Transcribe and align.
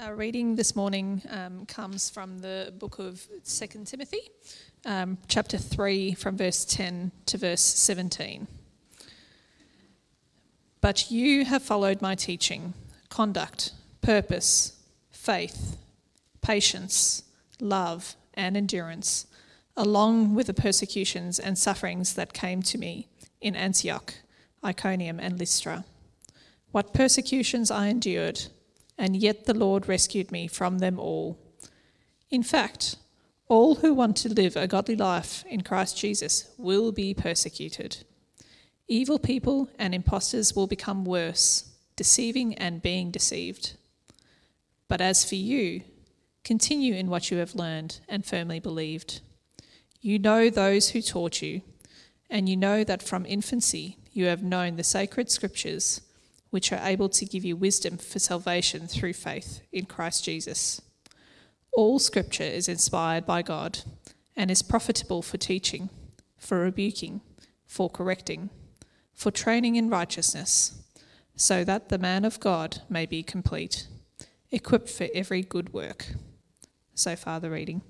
Our 0.00 0.14
reading 0.14 0.56
this 0.56 0.74
morning 0.74 1.22
um, 1.28 1.66
comes 1.66 2.08
from 2.08 2.38
the 2.38 2.72
book 2.78 2.98
of 2.98 3.26
2 3.44 3.84
Timothy, 3.84 4.30
um, 4.86 5.18
chapter 5.28 5.58
3, 5.58 6.14
from 6.14 6.36
verse 6.36 6.64
10 6.64 7.12
to 7.26 7.36
verse 7.36 7.60
17. 7.60 8.46
But 10.80 11.10
you 11.10 11.44
have 11.44 11.62
followed 11.62 12.00
my 12.00 12.14
teaching, 12.14 12.72
conduct, 13.10 13.72
purpose, 14.00 14.80
faith, 15.10 15.76
patience, 16.40 17.24
love, 17.60 18.16
and 18.34 18.56
endurance, 18.56 19.26
along 19.76 20.34
with 20.34 20.46
the 20.46 20.54
persecutions 20.54 21.38
and 21.38 21.58
sufferings 21.58 22.14
that 22.14 22.32
came 22.32 22.62
to 22.62 22.78
me 22.78 23.08
in 23.40 23.54
Antioch, 23.54 24.14
Iconium, 24.64 25.20
and 25.20 25.38
Lystra. 25.38 25.84
What 26.70 26.94
persecutions 26.94 27.70
I 27.70 27.88
endured 27.88 28.48
and 28.98 29.16
yet 29.16 29.44
the 29.44 29.54
Lord 29.54 29.88
rescued 29.88 30.30
me 30.30 30.46
from 30.46 30.78
them 30.78 30.98
all. 30.98 31.38
In 32.30 32.42
fact, 32.42 32.96
all 33.48 33.76
who 33.76 33.92
want 33.92 34.16
to 34.18 34.32
live 34.32 34.56
a 34.56 34.66
godly 34.66 34.96
life 34.96 35.44
in 35.48 35.62
Christ 35.62 35.98
Jesus 35.98 36.50
will 36.56 36.92
be 36.92 37.12
persecuted. 37.12 38.04
Evil 38.88 39.18
people 39.18 39.68
and 39.78 39.94
impostors 39.94 40.56
will 40.56 40.66
become 40.66 41.04
worse, 41.04 41.70
deceiving 41.96 42.54
and 42.54 42.82
being 42.82 43.10
deceived. 43.10 43.74
But 44.88 45.00
as 45.00 45.24
for 45.24 45.34
you, 45.34 45.82
continue 46.44 46.94
in 46.94 47.08
what 47.08 47.30
you 47.30 47.38
have 47.38 47.54
learned 47.54 48.00
and 48.08 48.24
firmly 48.24 48.60
believed. 48.60 49.20
You 50.00 50.18
know 50.18 50.50
those 50.50 50.90
who 50.90 51.02
taught 51.02 51.42
you, 51.42 51.62
and 52.28 52.48
you 52.48 52.56
know 52.56 52.84
that 52.84 53.02
from 53.02 53.24
infancy 53.26 53.98
you 54.12 54.26
have 54.26 54.42
known 54.42 54.76
the 54.76 54.84
sacred 54.84 55.30
scriptures 55.30 56.00
which 56.52 56.70
are 56.70 56.86
able 56.86 57.08
to 57.08 57.24
give 57.24 57.46
you 57.46 57.56
wisdom 57.56 57.96
for 57.96 58.18
salvation 58.18 58.86
through 58.86 59.14
faith 59.14 59.62
in 59.72 59.86
Christ 59.86 60.22
Jesus. 60.22 60.82
All 61.72 61.98
scripture 61.98 62.44
is 62.44 62.68
inspired 62.68 63.24
by 63.24 63.40
God 63.40 63.78
and 64.36 64.50
is 64.50 64.60
profitable 64.60 65.22
for 65.22 65.38
teaching, 65.38 65.88
for 66.36 66.58
rebuking, 66.58 67.22
for 67.66 67.88
correcting, 67.88 68.50
for 69.14 69.30
training 69.30 69.76
in 69.76 69.88
righteousness, 69.88 70.78
so 71.36 71.64
that 71.64 71.88
the 71.88 71.96
man 71.96 72.22
of 72.26 72.38
God 72.38 72.82
may 72.86 73.06
be 73.06 73.22
complete, 73.22 73.86
equipped 74.50 74.90
for 74.90 75.08
every 75.14 75.40
good 75.40 75.72
work. 75.72 76.08
So 76.94 77.16
far, 77.16 77.40
the 77.40 77.48
reading. 77.48 77.80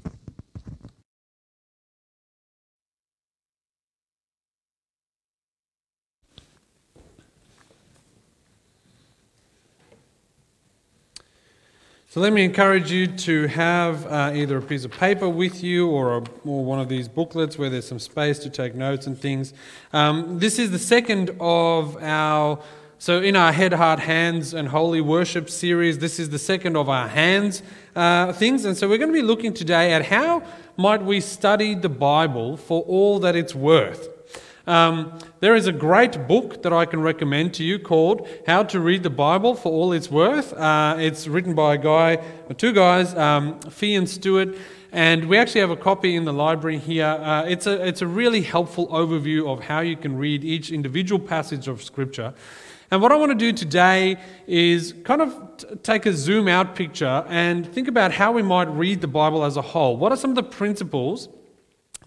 So 12.12 12.20
let 12.20 12.34
me 12.34 12.44
encourage 12.44 12.92
you 12.92 13.06
to 13.06 13.46
have 13.46 14.05
uh, 14.05 14.32
either 14.34 14.58
a 14.58 14.60
piece 14.60 14.84
of 14.84 14.91
paper 14.91 15.30
with 15.30 15.64
you 15.64 15.88
or, 15.88 16.18
a, 16.18 16.24
or 16.44 16.62
one 16.62 16.78
of 16.78 16.91
these 16.91 17.08
booklets 17.08 17.56
where 17.56 17.70
there's 17.70 17.88
some 17.88 17.98
space 17.98 18.38
to 18.41 18.50
take 18.50 18.74
notes 18.74 19.06
and 19.06 19.18
things. 19.18 19.55
Um, 19.94 20.38
this 20.38 20.58
is 20.58 20.72
the 20.72 20.78
second 20.78 21.30
of 21.40 21.96
our, 22.02 22.62
so 22.98 23.22
in 23.22 23.34
our 23.34 23.50
Head, 23.50 23.72
Heart, 23.72 24.00
Hands 24.00 24.52
and 24.52 24.68
Holy 24.68 25.00
Worship 25.00 25.48
series, 25.48 26.00
this 26.00 26.20
is 26.20 26.28
the 26.28 26.38
second 26.38 26.77
of 26.77 26.90
our 26.90 27.08
hands 27.08 27.62
uh, 27.96 28.34
things. 28.34 28.66
And 28.66 28.77
so 28.77 28.90
we're 28.90 28.98
going 28.98 29.08
to 29.08 29.18
be 29.18 29.22
looking 29.22 29.55
today 29.55 29.94
at 29.94 30.05
how 30.05 30.42
might 30.77 31.02
we 31.02 31.18
study 31.18 31.74
the 31.74 31.88
Bible 31.88 32.58
for 32.58 32.83
all 32.83 33.20
that 33.20 33.36
it's 33.36 33.55
worth. 33.55 34.21
Um, 34.66 35.18
there 35.41 35.56
is 35.56 35.66
a 35.66 35.72
great 35.72 36.28
book 36.28 36.62
that 36.62 36.72
I 36.72 36.84
can 36.84 37.02
recommend 37.02 37.55
to 37.55 37.64
you 37.64 37.80
called 37.80 38.28
How 38.46 38.62
to 38.64 38.78
Read 38.78 39.02
the 39.02 39.10
Bible 39.10 39.56
for 39.56 39.72
All 39.72 39.92
It's 39.92 40.08
Worth. 40.08 40.52
Uh, 40.52 40.96
it's 40.98 41.27
written 41.27 41.55
by 41.55 41.74
a 41.74 41.78
guy, 41.78 42.22
two 42.56 42.72
guys, 42.72 43.12
um, 43.16 43.58
Fee 43.62 43.96
and 43.96 44.08
Stuart, 44.08 44.56
and 44.92 45.28
we 45.28 45.36
actually 45.36 45.62
have 45.62 45.70
a 45.70 45.77
copy 45.77 46.14
in 46.14 46.24
the 46.24 46.33
library 46.33 46.78
here. 46.78 47.06
Uh, 47.06 47.45
it's, 47.45 47.67
a, 47.67 47.84
it's 47.84 48.02
a 48.02 48.06
really 48.06 48.42
helpful 48.42 48.86
overview 48.89 49.52
of 49.52 49.64
how 49.64 49.80
you 49.80 49.96
can 49.96 50.17
read 50.17 50.45
each 50.45 50.70
individual 50.70 51.18
passage 51.18 51.67
of 51.67 51.83
Scripture. 51.83 52.33
And 52.92 53.02
what 53.02 53.11
I 53.11 53.17
want 53.17 53.30
to 53.33 53.34
do 53.34 53.52
today 53.52 54.17
is 54.46 54.94
kind 55.02 55.23
of 55.23 55.56
t- 55.56 55.67
take 55.83 56.06
a 56.06 56.12
zoom 56.12 56.46
out 56.46 56.77
picture 56.77 57.24
and 57.29 57.67
think 57.67 57.89
about 57.89 58.12
how 58.12 58.30
we 58.30 58.42
might 58.42 58.68
read 58.68 59.00
the 59.00 59.08
Bible 59.08 59.44
as 59.44 59.56
a 59.56 59.62
whole. 59.62 59.96
What 59.96 60.12
are 60.12 60.17
some 60.17 60.30
of 60.30 60.36
the 60.36 60.42
principles 60.44 61.29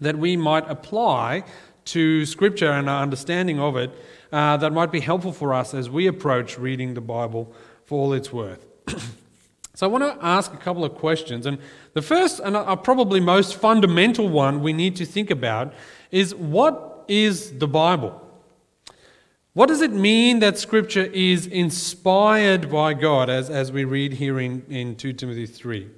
that 0.00 0.16
we 0.16 0.36
might 0.36 0.68
apply 0.70 1.44
to 1.86 2.26
Scripture 2.26 2.70
and 2.70 2.88
our 2.88 3.02
understanding 3.02 3.58
of 3.58 3.76
it 3.76 3.90
uh, 4.32 4.56
that 4.58 4.72
might 4.72 4.92
be 4.92 5.00
helpful 5.00 5.32
for 5.32 5.54
us 5.54 5.74
as 5.74 5.88
we 5.88 6.06
approach 6.06 6.58
reading 6.58 6.94
the 6.94 7.00
Bible 7.00 7.52
for 7.84 8.00
all 8.00 8.12
it's 8.12 8.32
worth. 8.32 8.66
so, 9.74 9.86
I 9.86 9.88
want 9.88 10.04
to 10.04 10.24
ask 10.24 10.52
a 10.52 10.56
couple 10.56 10.84
of 10.84 10.94
questions. 10.94 11.46
And 11.46 11.58
the 11.94 12.02
first, 12.02 12.40
and 12.40 12.54
probably 12.82 13.20
most 13.20 13.56
fundamental 13.56 14.28
one 14.28 14.60
we 14.60 14.72
need 14.72 14.96
to 14.96 15.06
think 15.06 15.30
about 15.30 15.72
is 16.10 16.34
what 16.34 17.04
is 17.08 17.58
the 17.58 17.68
Bible? 17.68 18.22
What 19.56 19.68
does 19.68 19.80
it 19.80 19.92
mean 19.92 20.40
that 20.40 20.58
Scripture 20.58 21.04
is 21.04 21.46
inspired 21.46 22.70
by 22.70 22.92
God, 22.92 23.30
as, 23.30 23.48
as 23.48 23.72
we 23.72 23.84
read 23.84 24.12
here 24.12 24.38
in, 24.38 24.62
in 24.68 24.96
2 24.96 25.14
Timothy 25.14 25.46
3? 25.46 25.88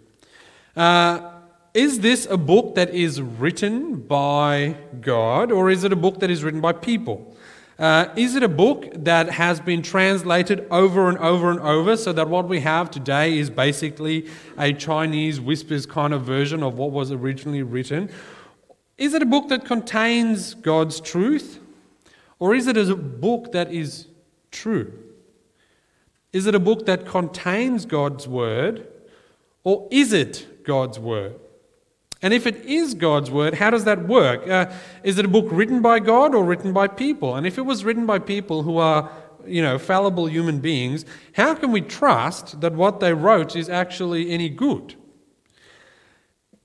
Uh, 0.76 1.38
is 1.78 2.00
this 2.00 2.26
a 2.28 2.36
book 2.36 2.74
that 2.74 2.90
is 2.90 3.22
written 3.22 4.00
by 4.00 4.74
God 5.00 5.52
or 5.52 5.70
is 5.70 5.84
it 5.84 5.92
a 5.92 5.96
book 5.96 6.18
that 6.18 6.28
is 6.28 6.42
written 6.42 6.60
by 6.60 6.72
people? 6.72 7.36
Uh, 7.78 8.08
is 8.16 8.34
it 8.34 8.42
a 8.42 8.48
book 8.48 8.90
that 8.94 9.30
has 9.30 9.60
been 9.60 9.80
translated 9.80 10.66
over 10.72 11.08
and 11.08 11.16
over 11.18 11.52
and 11.52 11.60
over 11.60 11.96
so 11.96 12.12
that 12.12 12.28
what 12.28 12.48
we 12.48 12.58
have 12.58 12.90
today 12.90 13.38
is 13.38 13.48
basically 13.48 14.26
a 14.58 14.72
Chinese 14.72 15.40
whispers 15.40 15.86
kind 15.86 16.12
of 16.12 16.22
version 16.22 16.64
of 16.64 16.76
what 16.76 16.90
was 16.90 17.12
originally 17.12 17.62
written? 17.62 18.10
Is 18.96 19.14
it 19.14 19.22
a 19.22 19.26
book 19.26 19.48
that 19.48 19.64
contains 19.64 20.54
God's 20.54 20.98
truth? 20.98 21.60
Or 22.40 22.56
is 22.56 22.66
it 22.66 22.76
a 22.76 22.96
book 22.96 23.52
that 23.52 23.72
is 23.72 24.08
true? 24.50 24.92
Is 26.32 26.46
it 26.46 26.56
a 26.56 26.60
book 26.60 26.86
that 26.86 27.06
contains 27.06 27.86
God's 27.86 28.26
word? 28.26 28.88
Or 29.62 29.86
is 29.92 30.12
it 30.12 30.64
God's 30.64 30.98
word? 30.98 31.36
And 32.20 32.34
if 32.34 32.46
it 32.46 32.64
is 32.64 32.94
God's 32.94 33.30
word, 33.30 33.54
how 33.54 33.70
does 33.70 33.84
that 33.84 34.06
work? 34.08 34.48
Uh, 34.48 34.72
is 35.04 35.18
it 35.18 35.24
a 35.24 35.28
book 35.28 35.46
written 35.50 35.80
by 35.80 36.00
God 36.00 36.34
or 36.34 36.44
written 36.44 36.72
by 36.72 36.88
people? 36.88 37.36
And 37.36 37.46
if 37.46 37.58
it 37.58 37.62
was 37.62 37.84
written 37.84 38.06
by 38.06 38.18
people 38.18 38.64
who 38.64 38.78
are, 38.78 39.10
you 39.46 39.62
know, 39.62 39.78
fallible 39.78 40.26
human 40.26 40.58
beings, 40.58 41.04
how 41.34 41.54
can 41.54 41.70
we 41.70 41.80
trust 41.80 42.60
that 42.60 42.74
what 42.74 42.98
they 42.98 43.12
wrote 43.12 43.54
is 43.54 43.68
actually 43.68 44.30
any 44.30 44.48
good? 44.48 44.96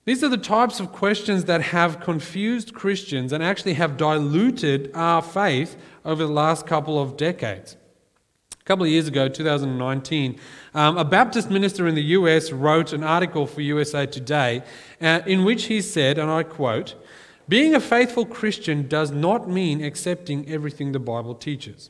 These 0.05 0.23
are 0.23 0.29
the 0.29 0.37
types 0.37 0.79
of 0.79 0.91
questions 0.91 1.45
that 1.45 1.61
have 1.61 2.01
confused 2.01 2.73
Christians 2.73 3.31
and 3.31 3.43
actually 3.43 3.75
have 3.75 3.95
diluted 3.95 4.91
our 4.93 5.21
faith 5.21 5.77
over 6.03 6.25
the 6.25 6.31
last 6.31 6.67
couple 6.67 7.01
of 7.01 7.15
decades. 7.15 7.77
A 8.63 8.65
couple 8.65 8.85
of 8.85 8.91
years 8.91 9.09
ago, 9.09 9.27
2019, 9.27 10.39
um, 10.73 10.97
a 10.97 11.03
Baptist 11.03 11.51
minister 11.51 11.85
in 11.85 11.95
the 11.95 12.01
US 12.01 12.53
wrote 12.53 12.93
an 12.93 13.03
article 13.03 13.45
for 13.45 13.59
USA 13.59 14.05
Today 14.05 14.63
uh, 15.01 15.19
in 15.25 15.43
which 15.43 15.65
he 15.65 15.81
said, 15.81 16.17
and 16.17 16.31
I 16.31 16.43
quote, 16.43 16.95
Being 17.49 17.75
a 17.75 17.81
faithful 17.81 18.25
Christian 18.25 18.87
does 18.87 19.11
not 19.11 19.49
mean 19.49 19.83
accepting 19.83 20.49
everything 20.49 20.93
the 20.93 20.99
Bible 20.99 21.35
teaches. 21.35 21.89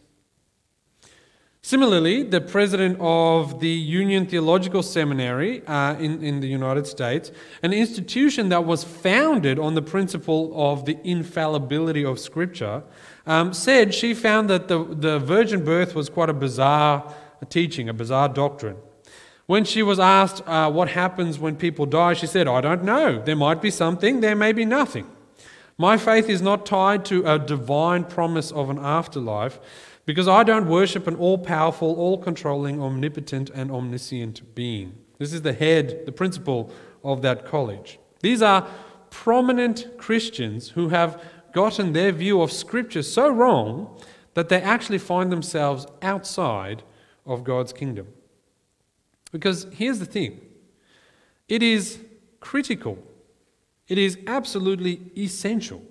Similarly, 1.62 2.24
the 2.24 2.42
president 2.42 2.98
of 3.00 3.60
the 3.60 3.70
Union 3.70 4.26
Theological 4.26 4.82
Seminary 4.82 5.66
uh, 5.68 5.96
in, 5.98 6.24
in 6.24 6.40
the 6.40 6.48
United 6.48 6.88
States, 6.88 7.32
an 7.62 7.72
institution 7.72 8.50
that 8.50 8.66
was 8.66 8.84
founded 8.84 9.60
on 9.60 9.76
the 9.76 9.82
principle 9.84 10.52
of 10.56 10.86
the 10.86 10.98
infallibility 11.04 12.04
of 12.04 12.20
Scripture, 12.20 12.82
um, 13.26 13.54
said 13.54 13.94
she 13.94 14.14
found 14.14 14.50
that 14.50 14.68
the, 14.68 14.84
the 14.84 15.20
virgin 15.20 15.64
birth 15.64 15.96
was 15.96 16.10
quite 16.10 16.30
a 16.30 16.34
bizarre 16.34 17.14
teaching, 17.50 17.90
a 17.90 17.94
bizarre 17.94 18.30
doctrine. 18.30 18.78
When 19.46 19.66
she 19.66 19.84
was 19.84 20.00
asked 20.00 20.42
uh, 20.48 20.72
what 20.72 20.90
happens 20.90 21.38
when 21.38 21.56
people 21.56 21.86
die, 21.86 22.14
she 22.14 22.28
said, 22.28 22.48
I 22.48 22.62
don't 22.62 22.84
know. 22.84 23.22
There 23.22 23.36
might 23.36 23.62
be 23.62 23.70
something, 23.70 24.22
there 24.22 24.36
may 24.36 24.54
be 24.54 24.66
nothing. 24.66 25.10
My 25.78 25.98
faith 25.98 26.30
is 26.30 26.42
not 26.42 26.66
tied 26.66 27.04
to 27.06 27.26
a 27.26 27.40
divine 27.40 28.06
promise 28.06 28.52
of 28.52 28.70
an 28.70 28.80
afterlife 28.80 29.60
because 30.06 30.28
I 30.28 30.44
don't 30.44 30.68
worship 30.68 31.08
an 31.08 31.16
all 31.16 31.38
powerful, 31.38 31.96
all 31.96 32.18
controlling, 32.18 32.82
omnipotent, 32.82 33.50
and 33.50 33.72
omniscient 33.72 34.56
being. 34.56 34.98
This 35.18 35.34
is 35.34 35.42
the 35.42 35.54
head, 35.54 36.06
the 36.06 36.12
principal 36.12 36.72
of 37.04 37.22
that 37.22 37.46
college. 37.46 38.00
These 38.22 38.42
are 38.42 38.68
prominent 39.10 39.98
Christians 39.98 40.70
who 40.70 40.90
have 40.90 41.22
gotten 41.54 41.94
their 41.94 42.12
view 42.12 42.42
of 42.42 42.52
Scripture 42.52 43.04
so 43.04 43.30
wrong 43.30 44.00
that 44.34 44.50
they 44.50 44.62
actually 44.62 44.98
find 44.98 45.32
themselves 45.32 45.86
outside 46.02 46.84
of 47.26 47.44
God's 47.44 47.72
kingdom. 47.72 48.08
Because 49.32 49.68
here's 49.72 50.00
the 50.00 50.06
thing 50.06 50.42
it 51.48 51.64
is 51.64 52.00
critical, 52.40 52.98
it 53.88 53.98
is 53.98 54.18
absolutely 54.28 55.12
essential 55.18 55.82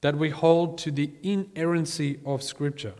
that 0.00 0.16
we 0.16 0.30
hold 0.30 0.78
to 0.78 0.90
the 0.90 1.10
inerrancy 1.22 2.18
of 2.24 2.42
Scripture. 2.42 2.94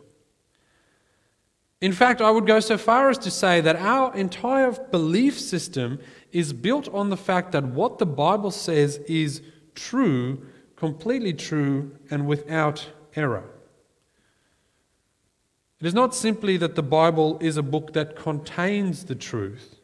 In 1.81 1.93
fact, 1.93 2.21
I 2.21 2.31
would 2.31 2.47
go 2.47 2.61
so 2.61 2.77
far 2.77 3.09
as 3.09 3.17
to 3.19 3.31
say 3.31 3.63
that 3.63 3.77
our 3.77 4.15
entire 4.15 4.73
belief 4.73 5.41
system 5.41 5.99
is 6.31 6.53
built 6.53 6.89
on 6.89 7.09
the 7.09 7.17
fact 7.17 7.53
that 7.53 7.65
what 7.65 7.99
the 7.99 8.07
Bible 8.07 8.51
says 8.51 8.99
is 9.09 9.41
true, 9.75 10.45
completely 10.81 11.35
true, 11.35 11.95
and 12.11 12.27
without 12.27 12.89
error. 13.15 13.45
It 15.79 15.87
is 15.87 15.93
not 15.93 16.15
simply 16.15 16.57
that 16.57 16.75
the 16.75 16.83
Bible 16.83 17.37
is 17.39 17.59
a 17.59 17.63
book 17.63 17.93
that 17.93 18.17
contains 18.17 19.05
the 19.05 19.15
truth, 19.15 19.77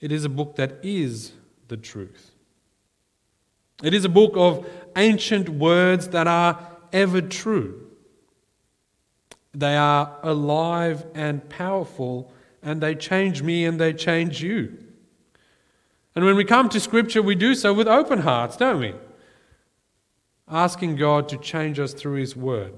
it 0.00 0.10
is 0.10 0.24
a 0.24 0.28
book 0.28 0.56
that 0.56 0.80
is 0.82 1.32
the 1.68 1.76
truth. 1.76 2.32
It 3.84 3.94
is 3.94 4.04
a 4.04 4.08
book 4.08 4.32
of 4.34 4.66
ancient 4.96 5.48
words 5.48 6.08
that 6.08 6.26
are 6.26 6.58
ever 6.92 7.20
true. 7.20 7.88
They 9.52 9.76
are 9.76 10.18
alive 10.24 11.06
and 11.14 11.48
powerful, 11.48 12.32
and 12.62 12.80
they 12.80 12.96
change 12.96 13.42
me 13.42 13.64
and 13.64 13.80
they 13.80 13.92
change 13.92 14.42
you. 14.42 14.76
And 16.16 16.24
when 16.24 16.34
we 16.34 16.44
come 16.44 16.68
to 16.70 16.80
Scripture, 16.80 17.22
we 17.22 17.36
do 17.36 17.54
so 17.54 17.72
with 17.72 17.86
open 17.86 18.20
hearts, 18.20 18.56
don't 18.56 18.80
we? 18.80 18.94
Asking 20.48 20.96
God 20.96 21.28
to 21.30 21.36
change 21.38 21.78
us 21.78 21.94
through 21.94 22.16
His 22.16 22.36
Word. 22.36 22.74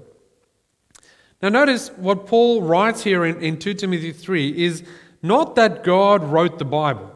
Now, 1.41 1.49
notice 1.49 1.89
what 1.97 2.25
Paul 2.25 2.61
writes 2.61 3.03
here 3.03 3.23
in, 3.25 3.41
in 3.41 3.59
2 3.59 3.75
Timothy 3.75 4.11
3 4.11 4.63
is 4.65 4.83
not 5.21 5.55
that 5.55 5.83
God 5.83 6.23
wrote 6.23 6.57
the 6.57 6.65
Bible, 6.65 7.13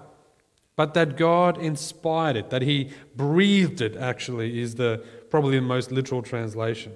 but 0.76 0.94
that 0.94 1.18
God 1.18 1.58
inspired 1.58 2.36
it, 2.36 2.50
that 2.50 2.62
He 2.62 2.92
breathed 3.16 3.82
it, 3.82 3.96
actually, 3.96 4.60
is 4.60 4.76
the, 4.76 5.04
probably 5.30 5.58
the 5.58 5.62
most 5.62 5.92
literal 5.92 6.22
translation. 6.22 6.94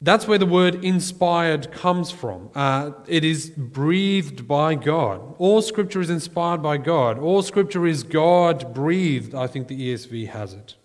That's 0.00 0.28
where 0.28 0.38
the 0.38 0.46
word 0.46 0.84
inspired 0.84 1.72
comes 1.72 2.12
from. 2.12 2.50
Uh, 2.54 2.92
it 3.08 3.24
is 3.24 3.50
breathed 3.50 4.46
by 4.46 4.76
God. 4.76 5.34
All 5.38 5.60
scripture 5.60 6.00
is 6.00 6.08
inspired 6.08 6.62
by 6.62 6.76
God. 6.76 7.18
All 7.18 7.42
scripture 7.42 7.84
is 7.84 8.04
God 8.04 8.72
breathed, 8.72 9.34
I 9.34 9.48
think 9.48 9.66
the 9.66 9.92
ESV 9.92 10.28
has 10.28 10.54
it. 10.54 10.76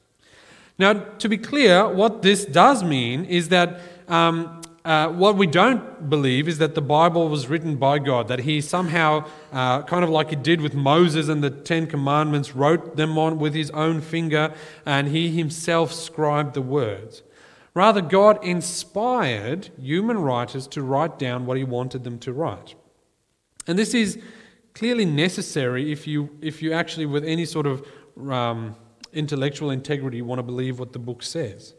Now, 0.78 0.94
to 0.94 1.30
be 1.30 1.38
clear, 1.38 1.88
what 1.88 2.22
this 2.22 2.46
does 2.46 2.84
mean 2.84 3.26
is 3.26 3.50
that 3.50 3.80
um, 4.08 4.62
uh, 4.86 5.08
what 5.10 5.38
we 5.38 5.48
don't 5.48 6.10
believe 6.10 6.48
is 6.48 6.58
that 6.58 6.76
the 6.76 6.82
Bible 6.82 7.30
was 7.30 7.48
written 7.48 7.78
by 7.78 8.00
God, 8.00 8.28
that 8.28 8.40
He 8.40 8.60
somehow, 8.60 9.26
uh, 9.52 9.84
kind 9.84 10.04
of 10.04 10.10
like 10.10 10.30
He 10.30 10.36
did 10.36 10.60
with 10.60 10.74
Moses 10.74 11.30
and 11.30 11.44
the 11.44 11.50
Ten 11.50 11.88
Commandments, 11.88 12.56
wrote 12.56 12.98
them 12.98 13.18
on 13.18 13.40
with 13.40 13.54
His 13.54 13.72
own 13.72 14.02
finger 14.02 14.54
and 14.86 15.08
He 15.08 15.30
Himself 15.30 15.94
scribed 15.94 16.54
the 16.54 16.62
words. 16.62 17.24
Rather, 17.74 18.02
God 18.02 18.44
inspired 18.44 19.70
human 19.80 20.18
writers 20.18 20.68
to 20.68 20.82
write 20.82 21.18
down 21.18 21.46
what 21.46 21.58
He 21.58 21.64
wanted 21.64 22.04
them 22.04 22.20
to 22.20 22.34
write. 22.34 22.76
And 23.66 23.80
this 23.80 23.94
is 23.94 24.20
clearly 24.74 25.06
necessary 25.06 25.92
if 25.92 26.08
you, 26.08 26.30
if 26.42 26.62
you 26.62 26.74
actually, 26.74 27.06
with 27.06 27.24
any 27.24 27.46
sort 27.46 27.68
of 27.68 27.88
um, 28.30 28.76
intellectual 29.14 29.70
integrity, 29.70 30.22
want 30.22 30.40
to 30.40 30.44
believe 30.44 30.80
what 30.80 30.94
the 30.94 31.00
book 31.00 31.24
says. 31.24 31.74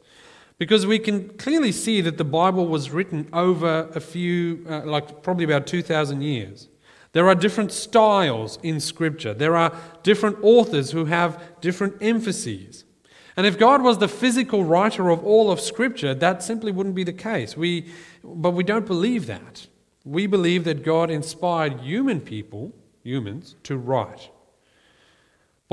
Because 0.59 0.87
we 0.87 0.99
can 0.99 1.31
clearly 1.37 1.73
see 1.73 2.01
that 2.01 2.17
the 2.17 2.25
Bible 2.25 2.67
was 2.69 2.91
written 2.91 3.29
over 3.33 3.89
a 3.95 4.01
few, 4.01 4.65
uh, 4.69 4.83
like 4.85 5.23
probably 5.23 5.45
about 5.45 5.67
2,000 5.67 6.23
years. 6.23 6.69
There 7.13 7.29
are 7.29 7.35
different 7.35 7.73
styles 7.73 8.59
in 8.63 8.81
Scripture. 8.81 9.35
There 9.35 9.57
are 9.57 9.77
different 10.03 10.39
authors 10.43 10.91
who 10.91 11.05
have 11.07 11.41
different 11.61 11.97
emphases. 12.01 12.85
And 13.37 13.47
if 13.47 13.59
God 13.59 13.83
was 13.83 13.99
the 13.99 14.09
physical 14.09 14.65
writer 14.65 15.11
of 15.11 15.25
all 15.25 15.51
of 15.51 15.61
Scripture, 15.61 16.15
that 16.15 16.43
simply 16.43 16.71
wouldn't 16.71 16.95
be 16.95 17.05
the 17.05 17.13
case. 17.13 17.57
We, 17.57 17.93
but 18.23 18.51
we 18.51 18.65
don't 18.65 18.87
believe 18.87 19.27
that. 19.27 19.67
We 20.05 20.27
believe 20.27 20.65
that 20.65 20.85
God 20.85 21.11
inspired 21.11 21.81
human 21.81 22.21
people, 22.21 22.73
humans, 23.03 23.57
to 23.65 23.77
write. 23.77 24.31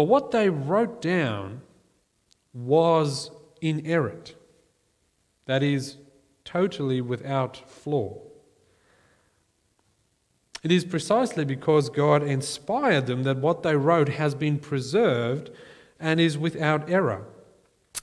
But 0.02 0.08
what 0.08 0.32
they 0.32 0.50
wrote 0.50 1.00
down 1.00 1.62
was 2.56 3.30
inerrant. 3.62 4.34
That 5.46 5.62
is, 5.62 5.98
totally 6.44 7.02
without 7.02 7.70
flaw. 7.70 8.18
It 10.64 10.72
is 10.72 10.86
precisely 10.86 11.46
because 11.46 11.90
God 11.90 12.24
inspired 12.24 13.06
them 13.06 13.22
that 13.26 13.38
what 13.38 13.62
they 13.62 13.76
wrote 13.76 14.10
has 14.10 14.34
been 14.34 14.58
preserved 14.58 15.52
and 16.00 16.20
is 16.20 16.36
without 16.36 16.90
error. 16.90 17.28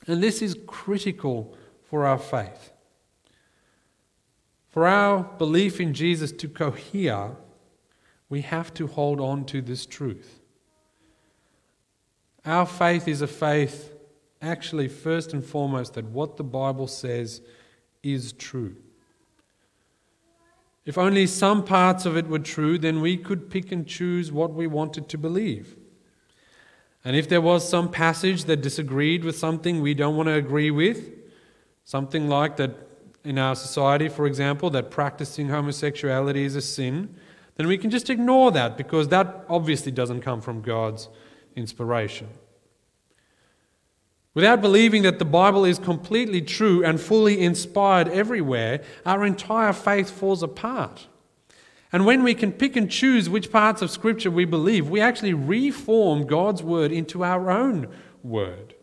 And 0.06 0.22
this 0.22 0.40
is 0.40 0.56
critical 0.68 1.56
for 1.82 2.06
our 2.06 2.18
faith. 2.18 2.70
For 4.68 4.86
our 4.86 5.24
belief 5.24 5.80
in 5.80 5.94
Jesus 5.94 6.30
to 6.30 6.48
cohere, 6.48 7.32
we 8.28 8.42
have 8.42 8.72
to 8.74 8.86
hold 8.86 9.18
on 9.18 9.44
to 9.46 9.60
this 9.60 9.84
truth. 9.84 10.37
Our 12.44 12.66
faith 12.66 13.08
is 13.08 13.22
a 13.22 13.26
faith, 13.26 13.92
actually, 14.40 14.88
first 14.88 15.32
and 15.32 15.44
foremost, 15.44 15.94
that 15.94 16.06
what 16.06 16.36
the 16.36 16.44
Bible 16.44 16.86
says 16.86 17.40
is 18.02 18.32
true. 18.32 18.76
If 20.84 20.96
only 20.96 21.26
some 21.26 21.64
parts 21.64 22.06
of 22.06 22.16
it 22.16 22.28
were 22.28 22.38
true, 22.38 22.78
then 22.78 23.02
we 23.02 23.18
could 23.18 23.50
pick 23.50 23.70
and 23.70 23.86
choose 23.86 24.32
what 24.32 24.54
we 24.54 24.66
wanted 24.66 25.08
to 25.10 25.18
believe. 25.18 25.76
And 27.04 27.14
if 27.14 27.28
there 27.28 27.40
was 27.40 27.68
some 27.68 27.90
passage 27.90 28.44
that 28.44 28.62
disagreed 28.62 29.24
with 29.24 29.36
something 29.36 29.82
we 29.82 29.94
don't 29.94 30.16
want 30.16 30.28
to 30.28 30.34
agree 30.34 30.70
with, 30.70 31.10
something 31.84 32.28
like 32.28 32.56
that 32.56 32.74
in 33.24 33.38
our 33.38 33.54
society, 33.54 34.08
for 34.08 34.26
example, 34.26 34.70
that 34.70 34.90
practicing 34.90 35.48
homosexuality 35.48 36.44
is 36.44 36.56
a 36.56 36.62
sin, 36.62 37.14
then 37.56 37.66
we 37.66 37.76
can 37.76 37.90
just 37.90 38.08
ignore 38.08 38.50
that 38.52 38.76
because 38.78 39.08
that 39.08 39.44
obviously 39.48 39.92
doesn't 39.92 40.22
come 40.22 40.40
from 40.40 40.62
God's 40.62 41.08
inspiration. 41.58 42.28
Without 44.34 44.60
believing 44.60 45.02
that 45.02 45.18
the 45.18 45.24
Bible 45.24 45.64
is 45.64 45.78
completely 45.78 46.40
true 46.40 46.84
and 46.84 47.00
fully 47.00 47.40
inspired 47.40 48.08
everywhere, 48.08 48.82
our 49.04 49.26
entire 49.26 49.72
faith 49.72 50.10
falls 50.10 50.42
apart. 50.42 51.08
And 51.92 52.06
when 52.06 52.22
we 52.22 52.34
can 52.34 52.52
pick 52.52 52.76
and 52.76 52.90
choose 52.90 53.28
which 53.28 53.50
parts 53.50 53.82
of 53.82 53.90
Scripture 53.90 54.30
we 54.30 54.44
believe, 54.44 54.88
we 54.88 55.00
actually 55.00 55.34
reform 55.34 56.26
God's 56.26 56.62
Word 56.62 56.92
into 56.92 57.24
our 57.24 57.50
own 57.50 57.88
Word. 58.22 58.74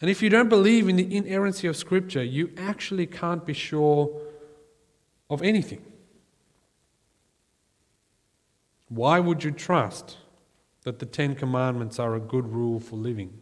And 0.00 0.10
if 0.10 0.22
you 0.22 0.28
don't 0.28 0.50
believe 0.50 0.88
in 0.88 0.96
the 0.96 1.16
inerrancy 1.16 1.66
of 1.66 1.76
Scripture, 1.76 2.22
you 2.22 2.52
actually 2.58 3.06
can't 3.06 3.46
be 3.46 3.54
sure 3.54 4.20
of 5.30 5.40
anything. 5.40 5.82
Why 8.88 9.20
would 9.20 9.42
you 9.42 9.50
trust 9.50 10.18
that 10.84 10.98
the 10.98 11.06
Ten 11.06 11.34
Commandments 11.34 11.98
are 11.98 12.14
a 12.14 12.20
good 12.20 12.46
rule 12.46 12.78
for 12.78 12.96
living 12.96 13.32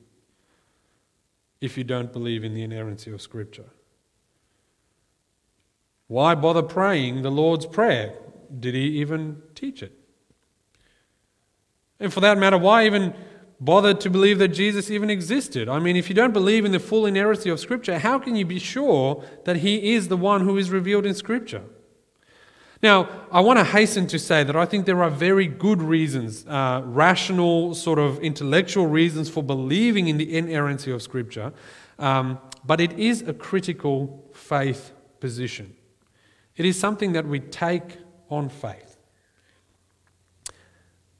if 1.61 1.77
you 1.77 1.85
don't 1.85 2.13
believe 2.13 2.43
in 2.43 2.55
the 2.55 2.63
inerrancy 2.63 3.13
of 3.13 3.21
Scripture? 3.21 3.71
Why 6.09 6.35
bother 6.35 6.63
praying 6.63 7.23
the 7.23 7.31
Lord's 7.31 7.67
Prayer? 7.67 8.15
Did 8.59 8.75
he 8.75 9.01
even 9.01 9.43
teach 9.55 9.83
it? 9.83 9.93
And 11.99 12.13
for 12.13 12.21
that 12.21 12.37
matter, 12.37 12.59
why 12.59 12.87
even 12.87 13.15
bother 13.61 13.95
to 13.95 14.11
believe 14.11 14.39
that 14.41 14.49
Jesus 14.49 14.91
even 14.91 15.09
existed? 15.09 15.69
I 15.69 15.79
mean, 15.79 15.97
if 15.97 16.09
you 16.09 16.15
don't 16.15 16.33
believe 16.33 16.65
in 16.65 16.73
the 16.73 16.81
full 16.81 17.07
inerrancy 17.07 17.49
of 17.49 17.61
Scripture, 17.61 17.99
how 17.99 18.19
can 18.19 18.35
you 18.35 18.45
be 18.45 18.59
sure 18.59 19.25
that 19.45 19.59
he 19.59 19.95
is 19.95 20.09
the 20.09 20.17
one 20.17 20.43
who 20.43 20.59
is 20.59 20.71
revealed 20.71 21.07
in 21.07 21.15
Scripture? 21.15 21.63
Now, 22.83 23.09
I 23.31 23.41
want 23.41 23.61
to 23.61 23.65
hasten 23.65 24.09
to 24.09 24.19
say 24.19 24.43
that 24.43 24.57
I 24.57 24.65
think 24.65 24.87
there 24.87 25.05
are 25.05 25.11
very 25.11 25.47
good 25.47 25.81
reasons, 25.81 26.45
uh, 26.49 26.83
rational, 26.85 27.77
sort 27.77 28.01
of 28.01 28.19
intellectual 28.19 28.89
reasons 28.89 29.31
for 29.31 29.41
believing 29.41 30.09
in 30.09 30.19
the 30.19 30.37
inerrancy 30.37 30.91
of 30.91 31.01
Scripture, 31.01 31.53
um, 32.01 32.41
but 32.65 32.81
it 32.81 32.99
is 32.99 33.23
a 33.23 33.33
critical 33.33 34.29
faith 34.35 34.93
position. 35.21 35.77
It 36.57 36.65
is 36.65 36.79
something 36.79 37.13
that 37.13 37.25
we 37.25 37.39
take 37.39 37.99
on 38.29 38.49
faith. 38.49 38.97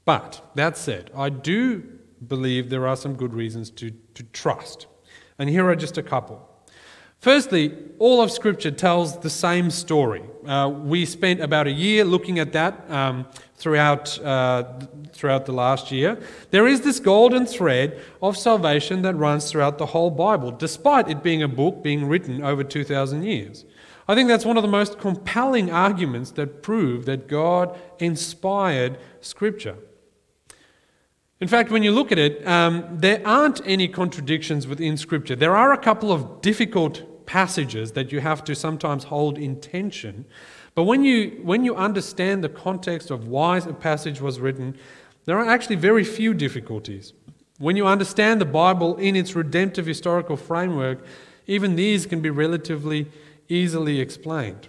But 0.03 0.51
that 0.55 0.75
said, 0.75 1.11
I 1.15 1.29
do 1.29 1.83
believe 2.27 2.69
there 2.69 2.87
are 2.87 2.97
some 2.97 3.15
good 3.15 3.33
reasons 3.33 3.69
to, 3.71 3.91
to 4.15 4.23
trust. 4.33 4.87
And 5.39 5.49
here 5.49 5.67
are 5.69 5.77
just 5.77 5.97
a 5.97 6.03
couple. 6.03 6.49
Firstly, 7.23 7.73
all 7.99 8.21
of 8.21 8.31
Scripture 8.31 8.69
tells 8.69 9.17
the 9.17 9.29
same 9.29 9.71
story. 9.71 10.23
Uh, 10.45 10.67
we 10.67 11.05
spent 11.05 11.39
about 11.39 11.67
a 11.67 11.71
year 11.71 12.03
looking 12.03 12.37
at 12.37 12.51
that 12.51 12.91
um, 12.91 13.25
throughout, 13.55 14.19
uh, 14.19 14.65
throughout 15.13 15.45
the 15.45 15.53
last 15.53 15.89
year. 15.89 16.19
There 16.51 16.67
is 16.67 16.81
this 16.81 16.99
golden 16.99 17.45
thread 17.45 17.97
of 18.21 18.35
salvation 18.35 19.03
that 19.03 19.15
runs 19.15 19.49
throughout 19.49 19.77
the 19.77 19.85
whole 19.85 20.09
Bible, 20.09 20.51
despite 20.51 21.07
it 21.07 21.23
being 21.23 21.41
a 21.41 21.47
book 21.47 21.81
being 21.81 22.09
written 22.09 22.43
over 22.43 22.61
2,000 22.61 23.23
years. 23.23 23.63
I 24.05 24.15
think 24.15 24.27
that's 24.27 24.43
one 24.43 24.57
of 24.57 24.63
the 24.63 24.67
most 24.67 24.99
compelling 24.99 25.71
arguments 25.71 26.31
that 26.31 26.61
prove 26.61 27.05
that 27.05 27.29
God 27.29 27.79
inspired 27.99 28.97
Scripture. 29.21 29.77
In 31.39 31.47
fact, 31.47 31.71
when 31.71 31.83
you 31.83 31.93
look 31.93 32.11
at 32.11 32.19
it, 32.19 32.45
um, 32.45 32.85
there 32.91 33.25
aren't 33.25 33.65
any 33.65 33.87
contradictions 33.87 34.67
within 34.67 34.97
Scripture. 34.97 35.37
There 35.37 35.55
are 35.55 35.71
a 35.71 35.77
couple 35.77 36.11
of 36.11 36.41
difficult 36.41 37.01
passages 37.25 37.93
that 37.93 38.11
you 38.11 38.19
have 38.19 38.43
to 38.45 38.55
sometimes 38.55 39.05
hold 39.05 39.37
in 39.37 39.59
tension. 39.59 40.25
But 40.75 40.83
when 40.83 41.03
you, 41.03 41.39
when 41.43 41.63
you 41.63 41.75
understand 41.75 42.43
the 42.43 42.49
context 42.49 43.11
of 43.11 43.27
why 43.27 43.57
a 43.57 43.73
passage 43.73 44.21
was 44.21 44.39
written, 44.39 44.77
there 45.25 45.37
are 45.37 45.47
actually 45.47 45.75
very 45.75 46.03
few 46.03 46.33
difficulties. 46.33 47.13
When 47.59 47.77
you 47.77 47.85
understand 47.87 48.41
the 48.41 48.45
Bible 48.45 48.97
in 48.97 49.15
its 49.15 49.35
redemptive 49.35 49.85
historical 49.85 50.35
framework, 50.35 51.05
even 51.47 51.75
these 51.75 52.05
can 52.05 52.21
be 52.21 52.29
relatively 52.29 53.07
easily 53.47 53.99
explained. 53.99 54.67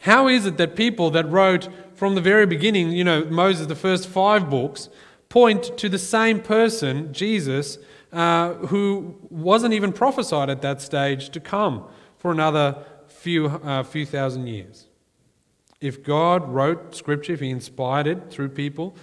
How 0.00 0.28
is 0.28 0.46
it 0.46 0.56
that 0.56 0.76
people 0.76 1.10
that 1.10 1.30
wrote 1.30 1.68
from 1.94 2.14
the 2.14 2.20
very 2.20 2.46
beginning, 2.46 2.92
you 2.92 3.04
know, 3.04 3.24
Moses, 3.24 3.66
the 3.66 3.76
first 3.76 4.08
five 4.08 4.50
books, 4.50 4.88
point 5.28 5.76
to 5.78 5.88
the 5.88 5.98
same 5.98 6.40
person, 6.40 7.12
Jesus, 7.12 7.78
uh, 8.12 8.54
who 8.54 9.16
wasn't 9.30 9.74
even 9.74 9.92
prophesied 9.92 10.50
at 10.50 10.62
that 10.62 10.80
stage 10.80 11.30
to 11.30 11.40
come 11.40 11.86
for 12.18 12.30
another 12.30 12.84
few, 13.08 13.46
uh, 13.46 13.82
few 13.82 14.06
thousand 14.06 14.46
years? 14.46 14.86
If 15.80 16.04
God 16.04 16.48
wrote 16.48 16.94
Scripture, 16.94 17.32
if 17.32 17.40
He 17.40 17.50
inspired 17.50 18.06
it 18.06 18.30
through 18.30 18.50
people, 18.50 18.94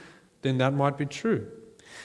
then 0.41 0.57
that 0.59 0.73
might 0.73 0.97
be 0.97 1.05
true. 1.05 1.47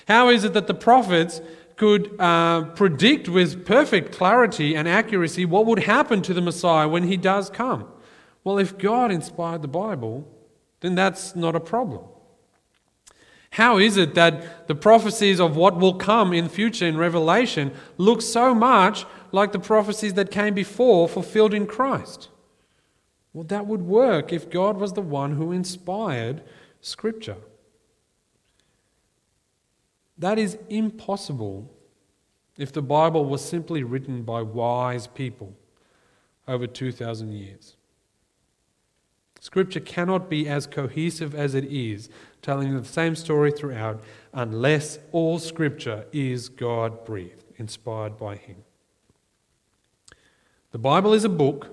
How 0.08 0.28
is 0.28 0.44
it 0.44 0.52
that 0.54 0.66
the 0.66 0.74
prophets 0.74 1.40
could 1.76 2.14
uh, 2.20 2.64
predict 2.70 3.28
with 3.28 3.66
perfect 3.66 4.12
clarity 4.12 4.74
and 4.74 4.86
accuracy 4.88 5.44
what 5.44 5.66
would 5.66 5.80
happen 5.80 6.22
to 6.22 6.34
the 6.34 6.40
Messiah 6.40 6.88
when 6.88 7.04
he 7.04 7.16
does 7.16 7.50
come? 7.50 7.86
Well, 8.44 8.58
if 8.58 8.76
God 8.76 9.10
inspired 9.10 9.62
the 9.62 9.68
Bible, 9.68 10.28
then 10.80 10.94
that's 10.94 11.34
not 11.34 11.56
a 11.56 11.60
problem. 11.60 12.02
How 13.54 13.78
is 13.78 13.96
it 13.96 14.16
that 14.16 14.66
the 14.66 14.74
prophecies 14.74 15.38
of 15.38 15.54
what 15.54 15.76
will 15.76 15.94
come 15.94 16.32
in 16.32 16.48
future 16.48 16.86
in 16.86 16.96
Revelation 16.96 17.72
look 17.98 18.20
so 18.20 18.52
much 18.52 19.06
like 19.30 19.52
the 19.52 19.60
prophecies 19.60 20.14
that 20.14 20.32
came 20.32 20.54
before 20.54 21.08
fulfilled 21.08 21.54
in 21.54 21.68
Christ? 21.68 22.30
Well, 23.32 23.44
that 23.44 23.68
would 23.68 23.82
work 23.82 24.32
if 24.32 24.50
God 24.50 24.76
was 24.76 24.94
the 24.94 25.02
one 25.02 25.36
who 25.36 25.52
inspired 25.52 26.42
Scripture. 26.80 27.36
That 30.18 30.36
is 30.36 30.58
impossible 30.68 31.72
if 32.58 32.72
the 32.72 32.82
Bible 32.82 33.24
was 33.24 33.40
simply 33.40 33.84
written 33.84 34.24
by 34.24 34.42
wise 34.42 35.06
people 35.06 35.54
over 36.48 36.66
2,000 36.66 37.30
years. 37.30 37.73
Scripture 39.44 39.78
cannot 39.78 40.30
be 40.30 40.48
as 40.48 40.66
cohesive 40.66 41.34
as 41.34 41.54
it 41.54 41.64
is, 41.64 42.08
telling 42.40 42.74
the 42.74 42.82
same 42.82 43.14
story 43.14 43.52
throughout, 43.52 44.02
unless 44.32 44.98
all 45.12 45.38
Scripture 45.38 46.06
is 46.14 46.48
God 46.48 47.04
breathed, 47.04 47.44
inspired 47.58 48.16
by 48.16 48.36
Him. 48.36 48.64
The 50.72 50.78
Bible 50.78 51.12
is 51.12 51.24
a 51.24 51.28
book 51.28 51.68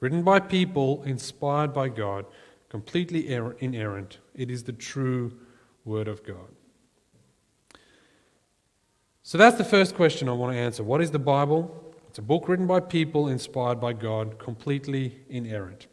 written 0.00 0.24
by 0.24 0.40
people 0.40 1.04
inspired 1.04 1.72
by 1.72 1.88
God, 1.88 2.26
completely 2.68 3.32
er-, 3.32 3.56
inerrant. 3.60 4.18
It 4.34 4.50
is 4.50 4.64
the 4.64 4.72
true 4.72 5.38
Word 5.84 6.08
of 6.08 6.26
God. 6.26 6.50
So 9.22 9.38
that's 9.38 9.56
the 9.56 9.62
first 9.62 9.94
question 9.94 10.28
I 10.28 10.32
want 10.32 10.52
to 10.52 10.58
answer. 10.58 10.82
What 10.82 11.00
is 11.00 11.12
the 11.12 11.20
Bible? 11.20 11.94
It's 12.08 12.18
a 12.18 12.22
book 12.22 12.48
written 12.48 12.66
by 12.66 12.80
people 12.80 13.28
inspired 13.28 13.80
by 13.80 13.92
God, 13.92 14.40
completely 14.40 15.20
inerrant. 15.28 15.86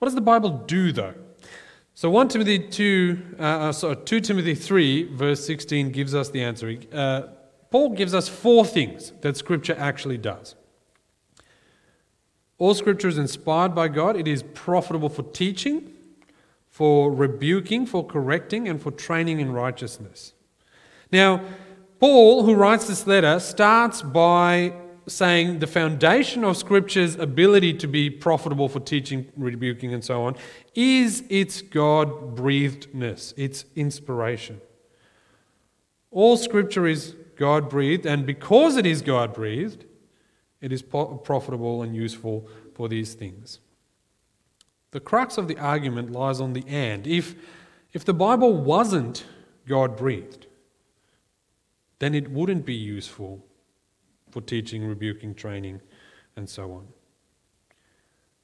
What 0.00 0.06
does 0.06 0.14
the 0.14 0.22
Bible 0.22 0.48
do, 0.66 0.92
though? 0.92 1.12
So 1.92 2.08
1 2.08 2.28
Timothy 2.28 2.58
2, 2.58 3.36
uh, 3.38 3.42
uh 3.42 3.72
sorry, 3.72 3.96
2 3.96 4.20
Timothy 4.20 4.54
3, 4.54 5.14
verse 5.14 5.44
16 5.44 5.90
gives 5.90 6.14
us 6.14 6.30
the 6.30 6.42
answer. 6.42 6.74
Uh, 6.90 7.24
Paul 7.70 7.90
gives 7.90 8.14
us 8.14 8.26
four 8.26 8.64
things 8.64 9.12
that 9.20 9.36
Scripture 9.36 9.76
actually 9.78 10.16
does. 10.16 10.54
All 12.56 12.72
Scripture 12.72 13.08
is 13.08 13.18
inspired 13.18 13.74
by 13.74 13.88
God. 13.88 14.16
It 14.16 14.26
is 14.26 14.42
profitable 14.54 15.10
for 15.10 15.22
teaching, 15.22 15.92
for 16.70 17.12
rebuking, 17.12 17.84
for 17.84 18.06
correcting, 18.06 18.70
and 18.70 18.80
for 18.80 18.90
training 18.90 19.38
in 19.38 19.52
righteousness. 19.52 20.32
Now, 21.12 21.42
Paul, 21.98 22.44
who 22.44 22.54
writes 22.54 22.88
this 22.88 23.06
letter, 23.06 23.38
starts 23.38 24.00
by 24.00 24.72
saying 25.10 25.58
the 25.58 25.66
foundation 25.66 26.44
of 26.44 26.56
Scripture's 26.56 27.16
ability 27.16 27.74
to 27.74 27.86
be 27.86 28.08
profitable 28.08 28.68
for 28.68 28.80
teaching, 28.80 29.30
rebuking, 29.36 29.92
and 29.92 30.04
so 30.04 30.24
on 30.24 30.36
is 30.74 31.24
its 31.28 31.62
God 31.62 32.34
breathedness, 32.36 33.34
its 33.36 33.64
inspiration. 33.74 34.60
All 36.10 36.36
Scripture 36.36 36.86
is 36.86 37.14
God 37.36 37.68
breathed, 37.68 38.06
and 38.06 38.26
because 38.26 38.76
it 38.76 38.86
is 38.86 39.02
God 39.02 39.34
breathed, 39.34 39.84
it 40.60 40.72
is 40.72 40.82
profitable 40.82 41.82
and 41.82 41.94
useful 41.94 42.48
for 42.74 42.88
these 42.88 43.14
things. 43.14 43.60
The 44.90 45.00
crux 45.00 45.38
of 45.38 45.48
the 45.48 45.58
argument 45.58 46.12
lies 46.12 46.40
on 46.40 46.52
the 46.52 46.64
and. 46.66 47.06
If, 47.06 47.34
if 47.92 48.04
the 48.04 48.14
Bible 48.14 48.54
wasn't 48.54 49.24
God 49.66 49.96
breathed, 49.96 50.46
then 52.00 52.14
it 52.14 52.30
wouldn't 52.30 52.66
be 52.66 52.74
useful 52.74 53.44
for 54.30 54.40
teaching, 54.40 54.84
rebuking, 54.84 55.34
training, 55.34 55.80
and 56.36 56.48
so 56.48 56.72
on. 56.72 56.86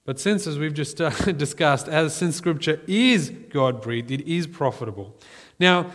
But 0.05 0.21
since, 0.21 0.47
as 0.47 0.59
we've 0.59 0.75
just 0.75 1.01
uh, 1.01 1.11
discussed, 1.33 1.89
as 1.89 2.15
since 2.15 2.37
Scripture 2.37 2.81
is 2.87 3.31
God 3.51 3.83
breathed, 3.83 4.11
it 4.11 4.27
is 4.27 4.47
profitable. 4.47 5.17
Now, 5.59 5.91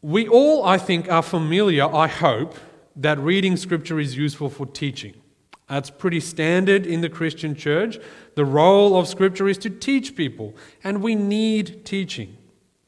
we 0.00 0.26
all, 0.28 0.64
I 0.64 0.78
think, 0.78 1.10
are 1.10 1.22
familiar, 1.22 1.84
I 1.84 2.06
hope, 2.06 2.56
that 2.96 3.18
reading 3.18 3.56
Scripture 3.56 4.00
is 4.00 4.16
useful 4.16 4.48
for 4.48 4.66
teaching. 4.66 5.14
That's 5.68 5.90
pretty 5.90 6.20
standard 6.20 6.86
in 6.86 7.00
the 7.00 7.08
Christian 7.08 7.54
church. 7.54 7.98
The 8.34 8.44
role 8.44 8.98
of 8.98 9.08
Scripture 9.08 9.48
is 9.48 9.58
to 9.58 9.70
teach 9.70 10.14
people, 10.14 10.54
and 10.82 11.02
we 11.02 11.14
need 11.14 11.84
teaching. 11.84 12.36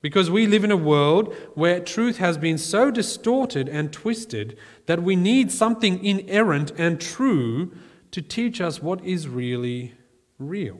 Because 0.07 0.31
we 0.31 0.47
live 0.47 0.63
in 0.63 0.71
a 0.71 0.77
world 0.77 1.35
where 1.55 1.81
truth 1.81 2.19
has 2.19 2.39
been 2.39 2.59
so 2.59 2.93
distorted 2.93 3.69
and 3.69 3.93
twisted 3.93 4.57
that 4.87 5.03
we 5.03 5.17
need 5.17 5.51
something 5.51 6.05
inerrant 6.05 6.71
and 6.79 7.01
true 7.01 7.73
to 8.13 8.23
teach 8.23 8.61
us 8.61 8.81
what 8.81 9.05
is 9.05 9.27
really 9.27 9.95
real. 10.39 10.79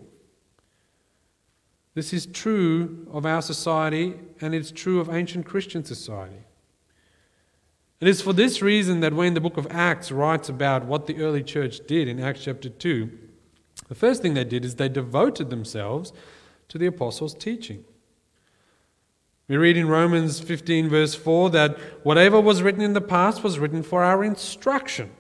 This 1.95 2.13
is 2.13 2.27
true 2.27 3.09
of 3.11 3.27
our 3.27 3.43
society 3.43 4.15
and 4.41 4.55
it's 4.55 4.71
true 4.71 5.01
of 5.01 5.09
ancient 5.09 5.45
Christian 5.45 5.85
society. 5.85 6.45
It 7.99 8.07
is 8.07 8.23
for 8.23 8.33
this 8.33 8.63
reason 8.63 9.01
that 9.01 9.13
when 9.13 9.35
the 9.35 9.41
book 9.41 9.57
of 9.57 9.67
Acts 9.73 10.13
writes 10.13 10.49
about 10.49 10.85
what 10.85 11.09
the 11.09 11.21
early 11.21 11.43
church 11.43 11.81
did 11.89 12.07
in 12.07 12.21
Acts 12.21 12.45
chapter 12.45 12.69
2, 12.69 13.11
the 13.89 13.97
first 13.97 14.23
thing 14.23 14.35
they 14.35 14.45
did 14.45 14.65
is 14.65 14.77
they 14.77 14.89
devoted 14.89 15.51
themselves 15.51 16.13
to 16.69 16.79
the 16.79 16.87
apostles' 16.87 17.35
teaching. 17.35 17.85
We 19.49 19.57
read 19.57 19.77
in 19.77 19.89
Romans 19.89 20.41
15, 20.41 20.89
verse 20.89 21.15
4, 21.15 21.51
that 21.51 21.79
whatever 22.03 22.41
was 22.41 22.63
written 22.63 22.81
in 22.81 22.95
the 22.95 23.01
past 23.01 23.45
was 23.45 23.59
written 23.61 23.83
for 23.83 24.03
our 24.03 24.25
instruction. 24.25 25.11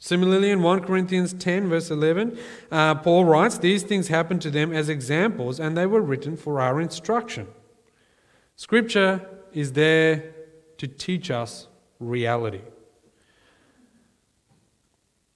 Similarly, 0.00 0.50
in 0.50 0.62
1 0.62 0.84
Corinthians 0.84 1.32
10, 1.34 1.68
verse 1.68 1.90
11, 1.90 2.38
uh, 2.70 2.96
Paul 2.96 3.24
writes, 3.24 3.58
These 3.58 3.84
things 3.84 4.08
happened 4.08 4.42
to 4.42 4.50
them 4.50 4.72
as 4.72 4.88
examples, 4.88 5.60
and 5.60 5.76
they 5.76 5.86
were 5.86 6.00
written 6.00 6.36
for 6.36 6.60
our 6.60 6.80
instruction. 6.80 7.48
Scripture 8.56 9.28
is 9.52 9.72
there 9.72 10.34
to 10.78 10.86
teach 10.86 11.30
us 11.30 11.68
reality. 12.00 12.62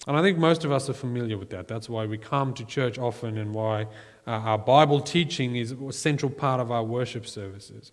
And 0.06 0.16
I 0.16 0.22
think 0.22 0.36
most 0.36 0.64
of 0.64 0.72
us 0.72 0.88
are 0.88 0.94
familiar 0.94 1.38
with 1.38 1.50
that. 1.50 1.68
That's 1.68 1.88
why 1.88 2.06
we 2.06 2.18
come 2.18 2.54
to 2.54 2.64
church 2.64 2.98
often 2.98 3.38
and 3.38 3.54
why 3.54 3.82
uh, 4.26 4.30
our 4.30 4.58
Bible 4.58 5.00
teaching 5.00 5.54
is 5.56 5.72
a 5.72 5.92
central 5.92 6.30
part 6.30 6.60
of 6.60 6.72
our 6.72 6.82
worship 6.82 7.26
services. 7.26 7.92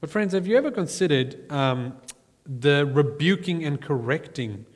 But, 0.00 0.10
friends, 0.10 0.32
have 0.32 0.48
you 0.48 0.56
ever 0.56 0.72
considered 0.72 1.50
um, 1.50 1.96
the 2.44 2.86
rebuking 2.86 3.64
and 3.64 3.80
correcting 3.80 4.66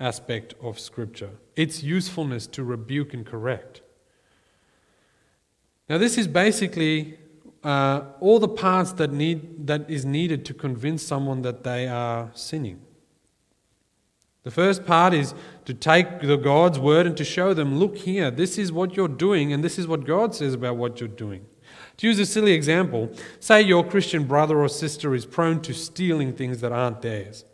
aspect 0.00 0.54
of 0.60 0.80
Scripture? 0.80 1.30
Its 1.54 1.84
usefulness 1.84 2.48
to 2.48 2.64
rebuke 2.64 3.14
and 3.14 3.24
correct. 3.24 3.82
Now, 5.88 5.98
this 5.98 6.18
is 6.18 6.26
basically 6.26 7.16
uh, 7.62 8.02
all 8.18 8.40
the 8.40 8.48
parts 8.48 8.92
that, 8.94 9.12
need, 9.12 9.68
that 9.68 9.88
is 9.88 10.04
needed 10.04 10.44
to 10.46 10.54
convince 10.54 11.04
someone 11.04 11.42
that 11.42 11.62
they 11.62 11.86
are 11.86 12.32
sinning. 12.34 12.80
The 14.46 14.52
first 14.52 14.86
part 14.86 15.12
is 15.12 15.34
to 15.64 15.74
take 15.74 16.20
the 16.20 16.36
God's 16.36 16.78
word 16.78 17.04
and 17.04 17.16
to 17.16 17.24
show 17.24 17.52
them, 17.52 17.80
look 17.80 17.96
here, 17.96 18.30
this 18.30 18.58
is 18.58 18.70
what 18.70 18.96
you're 18.96 19.08
doing, 19.08 19.52
and 19.52 19.64
this 19.64 19.76
is 19.76 19.88
what 19.88 20.04
God 20.04 20.36
says 20.36 20.54
about 20.54 20.76
what 20.76 21.00
you're 21.00 21.08
doing. 21.08 21.46
To 21.96 22.06
use 22.06 22.20
a 22.20 22.26
silly 22.26 22.52
example, 22.52 23.10
say 23.40 23.60
your 23.60 23.82
Christian 23.82 24.22
brother 24.22 24.60
or 24.60 24.68
sister 24.68 25.16
is 25.16 25.26
prone 25.26 25.62
to 25.62 25.74
stealing 25.74 26.32
things 26.32 26.60
that 26.60 26.70
aren't 26.70 27.02
theirs. 27.02 27.44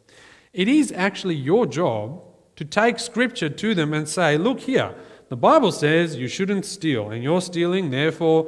It 0.53 0.69
is 0.69 0.93
actually 0.93 1.37
your 1.37 1.65
job 1.65 2.23
to 2.57 2.65
take 2.67 2.99
scripture 2.99 3.49
to 3.49 3.75
them 3.75 3.95
and 3.95 4.07
say, 4.07 4.37
look 4.37 4.61
here, 4.61 4.95
the 5.31 5.37
Bible 5.37 5.73
says 5.73 6.17
you 6.17 6.29
shouldn't 6.29 6.67
steal, 6.67 7.09
and 7.09 7.23
you're 7.23 7.41
stealing, 7.41 7.89
therefore, 7.89 8.47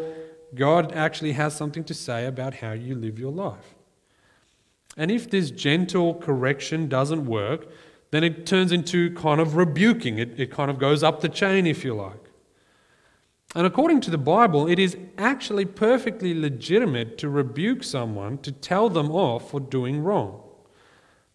God 0.54 0.92
actually 0.92 1.32
has 1.32 1.56
something 1.56 1.84
to 1.84 1.94
say 1.94 2.26
about 2.26 2.56
how 2.56 2.72
you 2.72 2.94
live 2.94 3.18
your 3.18 3.32
life. 3.32 3.74
And 4.98 5.10
if 5.10 5.30
this 5.30 5.50
gentle 5.50 6.14
correction 6.14 6.90
doesn't 6.90 7.24
work, 7.24 7.68
Then 8.14 8.22
it 8.22 8.46
turns 8.46 8.70
into 8.70 9.12
kind 9.14 9.40
of 9.40 9.56
rebuking. 9.56 10.18
It, 10.18 10.38
it 10.38 10.48
kind 10.48 10.70
of 10.70 10.78
goes 10.78 11.02
up 11.02 11.20
the 11.20 11.28
chain, 11.28 11.66
if 11.66 11.84
you 11.84 11.94
like. 11.94 12.30
And 13.56 13.66
according 13.66 14.02
to 14.02 14.10
the 14.12 14.18
Bible, 14.18 14.68
it 14.68 14.78
is 14.78 14.96
actually 15.18 15.64
perfectly 15.64 16.32
legitimate 16.32 17.18
to 17.18 17.28
rebuke 17.28 17.82
someone, 17.82 18.38
to 18.38 18.52
tell 18.52 18.88
them 18.88 19.10
off 19.10 19.50
for 19.50 19.58
doing 19.58 20.04
wrong, 20.04 20.44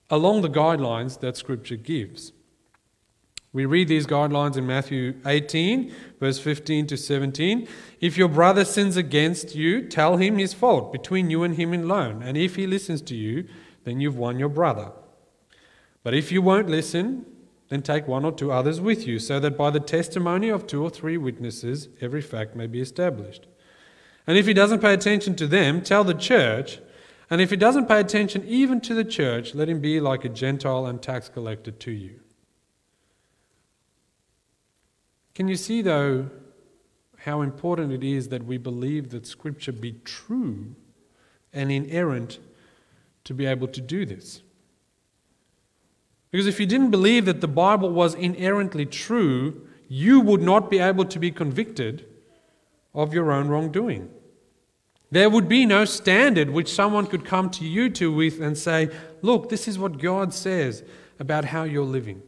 along 0.09 0.41
the 0.41 0.49
guidelines 0.49 1.19
that 1.19 1.35
Scripture 1.35 1.75
gives. 1.75 2.31
We 3.51 3.65
read 3.65 3.89
these 3.89 4.07
guidelines 4.07 4.55
in 4.55 4.65
Matthew 4.65 5.15
18, 5.25 5.93
verse 6.21 6.39
15 6.39 6.87
to 6.87 6.95
17. 6.95 7.67
If 7.99 8.17
your 8.17 8.29
brother 8.29 8.63
sins 8.63 8.95
against 8.95 9.53
you, 9.53 9.85
tell 9.85 10.15
him 10.15 10.37
his 10.37 10.53
fault 10.53 10.93
between 10.93 11.29
you 11.29 11.43
and 11.43 11.55
him 11.55 11.73
alone. 11.73 12.23
And 12.23 12.37
if 12.37 12.55
he 12.55 12.65
listens 12.65 13.01
to 13.01 13.17
you, 13.17 13.49
then 13.83 13.99
you've 13.99 14.15
won 14.15 14.39
your 14.39 14.47
brother. 14.47 14.93
But 16.03 16.13
if 16.13 16.31
you 16.31 16.41
won't 16.41 16.69
listen, 16.69 17.25
then 17.69 17.81
take 17.81 18.07
one 18.07 18.25
or 18.25 18.31
two 18.31 18.51
others 18.51 18.81
with 18.81 19.07
you, 19.07 19.19
so 19.19 19.39
that 19.39 19.57
by 19.57 19.69
the 19.69 19.79
testimony 19.79 20.49
of 20.49 20.65
two 20.65 20.83
or 20.83 20.89
three 20.89 21.17
witnesses, 21.17 21.89
every 22.01 22.21
fact 22.21 22.55
may 22.55 22.67
be 22.67 22.81
established. 22.81 23.47
And 24.25 24.37
if 24.37 24.47
he 24.47 24.53
doesn't 24.53 24.81
pay 24.81 24.93
attention 24.93 25.35
to 25.35 25.47
them, 25.47 25.81
tell 25.81 26.03
the 26.03 26.13
church. 26.13 26.79
And 27.29 27.41
if 27.41 27.51
he 27.51 27.57
doesn't 27.57 27.87
pay 27.87 27.99
attention 27.99 28.43
even 28.47 28.81
to 28.81 28.95
the 28.95 29.03
church, 29.03 29.53
let 29.53 29.69
him 29.69 29.81
be 29.81 29.99
like 29.99 30.25
a 30.25 30.29
Gentile 30.29 30.87
and 30.87 31.01
tax 31.01 31.29
collector 31.29 31.71
to 31.71 31.91
you. 31.91 32.19
Can 35.35 35.47
you 35.47 35.55
see, 35.55 35.81
though, 35.81 36.29
how 37.17 37.41
important 37.41 37.91
it 37.91 38.03
is 38.03 38.29
that 38.29 38.45
we 38.45 38.57
believe 38.57 39.09
that 39.09 39.27
Scripture 39.27 39.71
be 39.71 39.93
true 40.03 40.75
and 41.53 41.71
inerrant 41.71 42.39
to 43.25 43.33
be 43.33 43.45
able 43.45 43.67
to 43.67 43.81
do 43.81 44.05
this? 44.05 44.41
Because 46.31 46.47
if 46.47 46.59
you 46.59 46.65
didn't 46.65 46.91
believe 46.91 47.25
that 47.25 47.41
the 47.41 47.47
Bible 47.47 47.89
was 47.89 48.13
inerrantly 48.13 48.85
true, 48.85 49.67
you 49.87 50.19
would 50.19 50.41
not 50.41 50.69
be 50.69 50.79
able 50.79 51.05
to 51.05 51.19
be 51.19 51.31
convicted 51.31 52.05
of 52.93 53.13
your 53.13 53.31
own 53.31 53.47
wrongdoing. 53.47 54.09
There 55.11 55.29
would 55.29 55.49
be 55.49 55.65
no 55.65 55.85
standard 55.85 56.51
which 56.51 56.71
someone 56.71 57.07
could 57.07 57.25
come 57.25 57.49
to 57.51 57.65
you 57.65 57.89
to 57.91 58.13
with 58.13 58.39
and 58.39 58.55
say, 58.55 58.89
Look, 59.21 59.49
this 59.49 59.67
is 59.67 59.79
what 59.79 59.97
God 59.97 60.33
says 60.33 60.83
about 61.19 61.45
how 61.45 61.63
you're 61.63 61.83
living. 61.83 62.21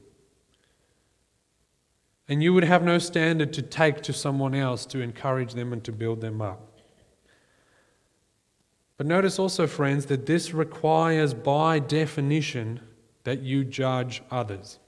And 2.27 2.41
you 2.41 2.53
would 2.53 2.63
have 2.63 2.81
no 2.81 2.97
standard 2.97 3.53
to 3.53 3.61
take 3.61 4.01
to 4.03 4.13
someone 4.13 4.55
else 4.55 4.85
to 4.87 5.01
encourage 5.01 5.53
them 5.53 5.73
and 5.73 5.83
to 5.83 5.91
build 5.91 6.21
them 6.21 6.41
up. 6.41 6.79
But 8.97 9.05
notice 9.05 9.37
also, 9.37 9.67
friends, 9.67 10.05
that 10.07 10.25
this 10.25 10.53
requires, 10.53 11.33
by 11.33 11.79
definition, 11.79 12.79
that 13.23 13.41
you 13.41 13.63
judge 13.63 14.21
others, 14.31 14.79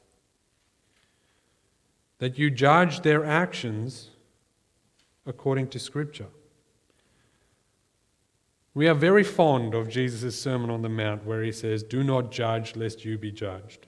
that 2.20 2.38
you 2.38 2.50
judge 2.50 3.02
their 3.02 3.24
actions 3.25 4.10
according 5.25 5.68
to 5.70 5.80
Scripture. 5.80 6.28
We 8.75 8.88
are 8.88 8.96
very 8.96 9.24
fond 9.24 9.75
of 9.75 9.88
Jesus' 9.88 10.40
Sermon 10.40 10.70
on 10.70 10.82
the 10.82 10.90
Mount 10.90 11.25
where 11.25 11.44
he 11.44 11.52
says, 11.52 11.84
Do 11.84 12.04
not 12.04 12.32
judge 12.32 12.75
lest 12.75 13.06
you 13.06 13.18
be 13.18 13.32
judged. 13.32 13.86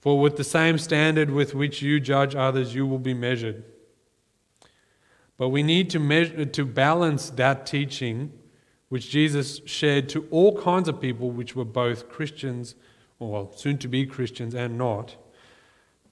For 0.00 0.18
with 0.18 0.36
the 0.36 0.44
same 0.44 0.78
standard 0.78 1.30
with 1.30 1.54
which 1.54 1.80
you 1.80 2.00
judge 2.00 2.34
others, 2.34 2.74
you 2.74 2.86
will 2.86 2.98
be 2.98 3.14
measured. 3.14 3.62
But 5.38 5.50
we 5.50 5.62
need 5.62 5.90
to, 5.90 6.00
measure, 6.00 6.44
to 6.44 6.64
balance 6.64 7.30
that 7.30 7.66
teaching 7.66 8.32
which 8.88 9.10
Jesus 9.10 9.60
shared 9.64 10.08
to 10.10 10.26
all 10.30 10.60
kinds 10.60 10.88
of 10.88 11.00
people, 11.00 11.30
which 11.30 11.54
were 11.54 11.64
both 11.64 12.08
Christians 12.08 12.74
or 13.22 13.50
soon 13.54 13.78
to 13.78 13.88
be 13.88 14.06
Christians 14.06 14.54
and 14.54 14.76
not, 14.76 15.16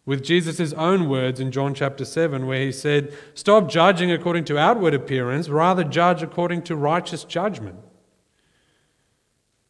with 0.06 0.24
Jesus' 0.24 0.72
own 0.72 1.08
words 1.08 1.40
in 1.40 1.52
John 1.52 1.74
chapter 1.74 2.04
7, 2.04 2.46
where 2.46 2.62
he 2.62 2.72
said, 2.72 3.12
Stop 3.34 3.68
judging 3.68 4.10
according 4.10 4.44
to 4.46 4.58
outward 4.58 4.94
appearance, 4.94 5.48
rather 5.48 5.84
judge 5.84 6.22
according 6.22 6.62
to 6.62 6.76
righteous 6.76 7.24
judgment. 7.24 7.78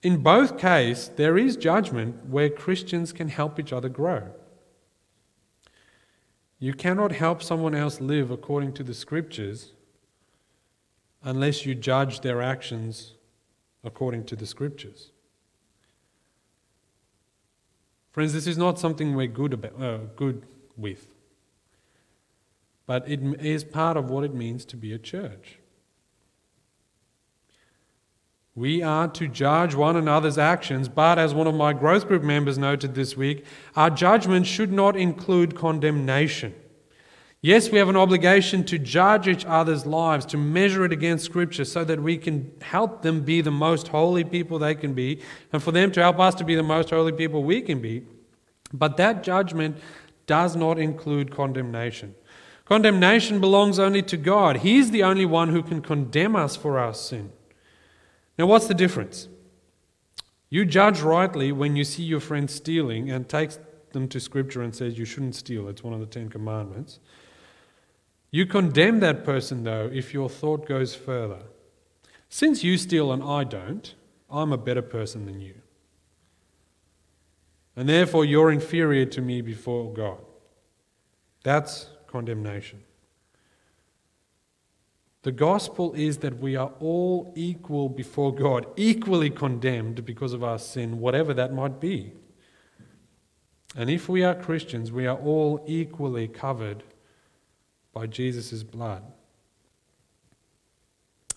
In 0.02 0.22
both 0.22 0.56
cases, 0.56 1.10
there 1.16 1.36
is 1.36 1.56
judgment 1.56 2.26
where 2.26 2.48
Christians 2.48 3.12
can 3.12 3.28
help 3.28 3.58
each 3.58 3.72
other 3.72 3.88
grow. 3.88 4.28
You 6.58 6.74
cannot 6.74 7.12
help 7.12 7.42
someone 7.42 7.74
else 7.74 8.00
live 8.00 8.30
according 8.30 8.74
to 8.74 8.82
the 8.82 8.94
scriptures 8.94 9.72
unless 11.22 11.66
you 11.66 11.74
judge 11.74 12.20
their 12.20 12.40
actions 12.40 13.14
according 13.84 14.24
to 14.24 14.36
the 14.36 14.46
scriptures. 14.46 15.10
Friends, 18.12 18.32
this 18.32 18.46
is 18.46 18.58
not 18.58 18.78
something 18.78 19.14
we're 19.14 19.26
good, 19.26 19.52
about, 19.52 19.80
uh, 19.80 19.98
good 20.16 20.46
with, 20.76 21.08
but 22.86 23.08
it 23.08 23.20
is 23.40 23.62
part 23.62 23.96
of 23.96 24.10
what 24.10 24.24
it 24.24 24.34
means 24.34 24.64
to 24.66 24.76
be 24.76 24.92
a 24.92 24.98
church. 24.98 25.58
We 28.56 28.82
are 28.82 29.06
to 29.08 29.28
judge 29.28 29.74
one 29.76 29.96
another's 29.96 30.36
actions, 30.36 30.88
but 30.88 31.18
as 31.18 31.32
one 31.32 31.46
of 31.46 31.54
my 31.54 31.72
growth 31.72 32.08
group 32.08 32.22
members 32.24 32.58
noted 32.58 32.94
this 32.94 33.16
week, 33.16 33.44
our 33.76 33.90
judgment 33.90 34.46
should 34.46 34.72
not 34.72 34.96
include 34.96 35.54
condemnation. 35.54 36.54
Yes, 37.42 37.70
we 37.70 37.78
have 37.78 37.88
an 37.88 37.96
obligation 37.96 38.64
to 38.64 38.78
judge 38.78 39.26
each 39.26 39.46
other's 39.46 39.86
lives, 39.86 40.26
to 40.26 40.36
measure 40.36 40.84
it 40.84 40.92
against 40.92 41.24
Scripture 41.24 41.64
so 41.64 41.84
that 41.84 42.02
we 42.02 42.18
can 42.18 42.52
help 42.60 43.00
them 43.00 43.22
be 43.22 43.40
the 43.40 43.50
most 43.50 43.88
holy 43.88 44.24
people 44.24 44.58
they 44.58 44.74
can 44.74 44.92
be, 44.92 45.22
and 45.50 45.62
for 45.62 45.72
them 45.72 45.90
to 45.92 46.02
help 46.02 46.18
us 46.18 46.34
to 46.34 46.44
be 46.44 46.54
the 46.54 46.62
most 46.62 46.90
holy 46.90 47.12
people 47.12 47.42
we 47.42 47.62
can 47.62 47.80
be. 47.80 48.04
But 48.74 48.98
that 48.98 49.22
judgment 49.22 49.78
does 50.26 50.54
not 50.54 50.78
include 50.78 51.34
condemnation. 51.34 52.14
Condemnation 52.66 53.40
belongs 53.40 53.78
only 53.78 54.02
to 54.02 54.18
God. 54.18 54.58
He's 54.58 54.90
the 54.90 55.02
only 55.02 55.24
one 55.24 55.48
who 55.48 55.62
can 55.62 55.80
condemn 55.80 56.36
us 56.36 56.56
for 56.56 56.78
our 56.78 56.92
sin. 56.92 57.32
Now, 58.38 58.46
what's 58.46 58.66
the 58.66 58.74
difference? 58.74 59.28
You 60.50 60.66
judge 60.66 61.00
rightly 61.00 61.52
when 61.52 61.74
you 61.74 61.84
see 61.84 62.02
your 62.02 62.20
friend 62.20 62.50
stealing 62.50 63.10
and 63.10 63.28
takes 63.28 63.58
them 63.92 64.08
to 64.08 64.20
Scripture 64.20 64.62
and 64.62 64.74
says 64.74 64.98
you 64.98 65.04
shouldn't 65.04 65.34
steal. 65.34 65.68
It's 65.68 65.82
one 65.82 65.94
of 65.94 66.00
the 66.00 66.06
Ten 66.06 66.28
Commandments. 66.28 67.00
You 68.30 68.46
condemn 68.46 69.00
that 69.00 69.24
person, 69.24 69.64
though, 69.64 69.90
if 69.92 70.14
your 70.14 70.28
thought 70.28 70.66
goes 70.66 70.94
further. 70.94 71.42
Since 72.28 72.62
you 72.62 72.78
steal 72.78 73.12
and 73.12 73.22
I 73.22 73.44
don't, 73.44 73.92
I'm 74.30 74.52
a 74.52 74.58
better 74.58 74.82
person 74.82 75.26
than 75.26 75.40
you. 75.40 75.54
And 77.74 77.88
therefore, 77.88 78.24
you're 78.24 78.52
inferior 78.52 79.06
to 79.06 79.20
me 79.20 79.40
before 79.40 79.92
God. 79.92 80.18
That's 81.42 81.88
condemnation. 82.06 82.82
The 85.22 85.32
gospel 85.32 85.92
is 85.94 86.18
that 86.18 86.38
we 86.38 86.56
are 86.56 86.72
all 86.80 87.32
equal 87.36 87.88
before 87.88 88.34
God, 88.34 88.66
equally 88.76 89.28
condemned 89.28 90.04
because 90.04 90.32
of 90.32 90.42
our 90.42 90.58
sin, 90.58 90.98
whatever 91.00 91.34
that 91.34 91.52
might 91.52 91.80
be. 91.80 92.12
And 93.76 93.90
if 93.90 94.08
we 94.08 94.24
are 94.24 94.34
Christians, 94.34 94.90
we 94.90 95.06
are 95.06 95.18
all 95.18 95.62
equally 95.66 96.26
covered 96.26 96.82
by 97.92 98.06
Jesus' 98.06 98.62
blood. 98.62 99.02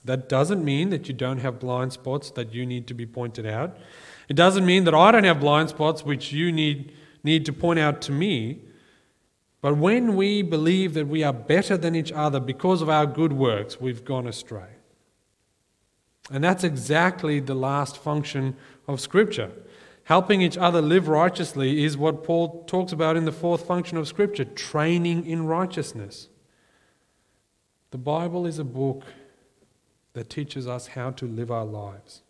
That 0.06 0.28
doesn't 0.28 0.63
mean 0.63 0.89
that 0.89 1.08
you 1.08 1.13
don't 1.13 1.39
have 1.39 1.60
blind 1.60 1.94
spots 1.94 2.30
that 2.32 2.54
you 2.54 2.66
need 2.66 2.88
to 2.88 2.94
be 2.94 3.06
pointed 3.06 3.46
out. 3.46 3.78
It 4.28 4.36
doesn't 4.36 4.66
mean 4.66 4.84
that 4.84 4.94
I 4.94 5.12
don't 5.12 5.24
have 5.24 5.39
blind 5.39 5.70
spots 5.70 6.04
which 6.04 6.34
you 6.34 6.52
need, 6.52 6.94
need 7.24 7.46
to 7.46 7.54
point 7.54 7.80
out 7.80 8.02
to 8.04 8.12
me. 8.12 8.60
But 9.62 9.78
when 9.78 10.16
we 10.18 10.42
believe 10.42 10.94
that 10.96 11.08
we 11.08 11.24
are 11.24 11.32
better 11.32 11.78
than 11.78 11.96
each 11.96 12.12
other 12.12 12.42
because 12.42 12.82
of 12.82 12.89
our 12.89 13.06
good 13.06 13.32
works, 13.32 13.80
we've 13.80 14.04
gone 14.04 14.28
astray. 14.28 14.68
And 16.30 16.44
that's 16.44 16.63
exactly 16.63 17.39
the 17.39 17.56
last 17.56 17.98
function 17.98 18.56
of 18.88 19.00
Scripture. 19.00 19.52
Helping 20.06 20.42
each 20.42 20.58
other 20.58 20.82
live 20.82 21.08
righteously 21.08 21.86
is 21.86 21.98
what 21.98 22.26
Paul 22.26 22.66
talks 22.66 22.92
about 22.92 23.16
in 23.16 23.24
the 23.24 23.32
fourth 23.32 23.66
function 23.66 23.98
of 23.98 24.08
Scripture 24.08 24.44
training 24.44 25.26
in 25.26 25.46
righteousness. 25.46 26.28
The 27.93 27.99
Bible 27.99 28.47
is 28.47 28.58
a 28.58 28.63
book 28.63 29.03
that 30.13 30.27
teaches 30.27 30.67
us 30.67 30.88
how 30.88 31.12
to 31.12 31.27
live 31.27 31.51
our 31.51 31.63
lives. 31.63 32.23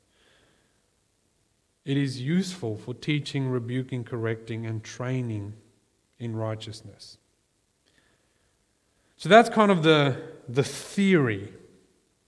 It 1.85 1.95
is 1.95 2.19
useful 2.19 2.75
for 2.75 2.93
teaching, 2.93 3.47
rebuking, 3.47 4.03
correcting, 4.03 4.65
and 4.65 4.83
training 4.83 5.53
in 6.19 6.35
righteousness. 6.35 7.17
So 9.15 9.29
that's 9.29 9.47
kind 9.47 9.71
of 9.71 9.83
the, 9.83 10.21
the 10.49 10.65
theory 10.65 11.53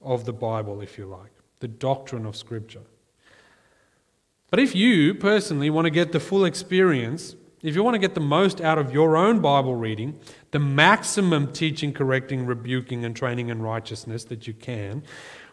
of 0.01 0.23
the 0.23 0.31
Bible, 0.31 0.79
if 0.79 0.97
you 0.97 1.05
like, 1.05 1.31
the 1.59 1.67
doctrine 1.67 2.25
of 2.25 2.37
Scripture. 2.37 2.83
But 4.49 4.61
if 4.61 4.73
you 4.73 5.13
personally 5.13 5.69
want 5.69 5.87
to 5.87 5.91
get 5.91 6.13
the 6.13 6.21
full 6.21 6.45
experience, 6.45 7.35
if 7.65 7.75
you 7.75 7.84
want 7.84 7.95
to 7.95 7.99
get 7.99 8.13
the 8.13 8.21
most 8.21 8.62
out 8.62 8.78
of 8.78 8.93
your 8.93 9.17
own 9.17 9.39
Bible 9.39 9.75
reading, 9.75 10.19
the 10.51 10.60
maximum 10.60 11.51
teaching, 11.51 11.93
correcting, 11.93 12.45
rebuking, 12.45 13.04
and 13.04 13.15
training 13.15 13.49
in 13.49 13.60
righteousness 13.60 14.23
that 14.25 14.45
you 14.45 14.54
can, 14.54 15.01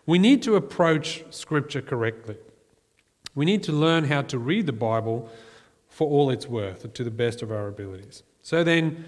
we 0.05 0.18
need 0.18 0.42
to 0.42 0.55
approach 0.55 1.25
Scripture 1.31 1.81
correctly. 1.81 2.37
We 3.35 3.46
need 3.46 3.62
to 3.62 3.72
learn 3.72 4.05
how 4.05 4.22
to 4.22 4.38
read 4.38 4.66
the 4.66 4.75
Bible 4.75 5.31
for 5.88 6.07
all 6.07 6.29
it's 6.29 6.46
worth, 6.46 6.92
to 6.92 7.03
the 7.03 7.11
best 7.11 7.40
of 7.40 7.51
our 7.51 7.68
abilities. 7.68 8.22
So 8.42 8.62
then, 8.62 9.07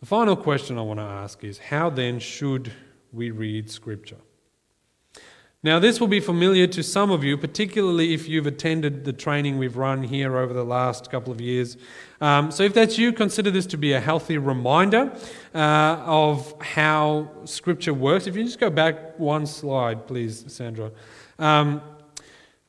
the 0.00 0.06
final 0.06 0.34
question 0.34 0.76
I 0.76 0.82
want 0.82 0.98
to 0.98 1.04
ask 1.04 1.44
is 1.44 1.58
how 1.58 1.88
then 1.88 2.18
should 2.18 2.72
we 3.12 3.30
read 3.30 3.70
Scripture? 3.70 4.16
Now, 5.62 5.78
this 5.78 6.00
will 6.00 6.08
be 6.08 6.20
familiar 6.20 6.66
to 6.68 6.82
some 6.82 7.10
of 7.10 7.22
you, 7.22 7.36
particularly 7.36 8.14
if 8.14 8.26
you've 8.26 8.46
attended 8.46 9.04
the 9.04 9.12
training 9.12 9.58
we've 9.58 9.76
run 9.76 10.02
here 10.02 10.38
over 10.38 10.54
the 10.54 10.64
last 10.64 11.10
couple 11.10 11.34
of 11.34 11.38
years. 11.38 11.76
Um, 12.22 12.50
so, 12.50 12.62
if 12.62 12.72
that's 12.72 12.96
you, 12.96 13.12
consider 13.12 13.50
this 13.50 13.66
to 13.66 13.76
be 13.76 13.92
a 13.92 14.00
healthy 14.00 14.38
reminder 14.38 15.12
uh, 15.54 16.02
of 16.06 16.54
how 16.62 17.30
Scripture 17.44 17.92
works. 17.92 18.26
If 18.26 18.36
you 18.36 18.44
just 18.44 18.58
go 18.58 18.70
back 18.70 19.18
one 19.18 19.44
slide, 19.44 20.06
please, 20.06 20.50
Sandra. 20.50 20.92
Um, 21.38 21.82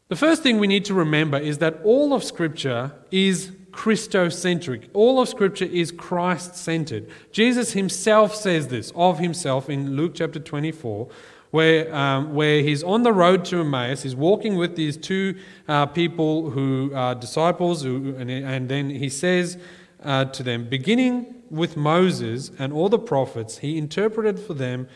the 0.09 0.17
first 0.17 0.43
thing 0.43 0.59
we 0.59 0.67
need 0.67 0.83
to 0.85 0.93
remember 0.93 1.37
is 1.37 1.59
that 1.59 1.79
all 1.85 2.13
of 2.13 2.25
Scripture 2.25 2.91
is 3.09 3.53
Christocentric. 3.71 4.89
All 4.93 5.21
of 5.21 5.29
Scripture 5.29 5.63
is 5.63 5.93
Christ 5.93 6.57
centered. 6.57 7.09
Jesus 7.31 7.71
himself 7.71 8.35
says 8.35 8.67
this 8.67 8.91
of 8.97 9.19
himself 9.19 9.69
in 9.69 9.95
Luke 9.95 10.11
chapter 10.15 10.39
24 10.41 11.09
where, 11.51 11.93
um, 11.93 12.33
where 12.33 12.61
he's 12.61 12.81
on 12.81 13.03
the 13.03 13.13
road 13.13 13.45
to 13.45 13.59
Emmaus. 13.59 14.03
He's 14.03 14.15
walking 14.15 14.55
with 14.55 14.75
these 14.75 14.97
two 14.97 15.35
uh, 15.67 15.85
people 15.85 16.49
who 16.49 16.91
are 16.95 17.13
disciples, 17.13 17.83
who, 17.83 18.15
and, 18.17 18.31
and, 18.31 18.69
then 18.69 18.89
he 18.89 19.09
says 19.09 19.57
uh, 20.03 20.25
to 20.25 20.43
them, 20.43 20.67
beginning 20.67 21.35
with 21.49 21.75
Moses 21.75 22.51
and 22.57 22.71
all 22.71 22.89
the 22.89 22.99
prophets, 22.99 23.59
he 23.59 23.77
interpreted 23.77 24.39
for 24.39 24.53
them 24.53 24.87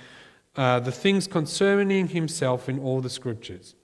uh, 0.55 0.79
the 0.79 0.91
things 0.91 1.27
concerning 1.27 2.07
himself 2.07 2.69
in 2.69 2.79
all 2.79 3.01
the 3.01 3.09
scriptures. 3.09 3.75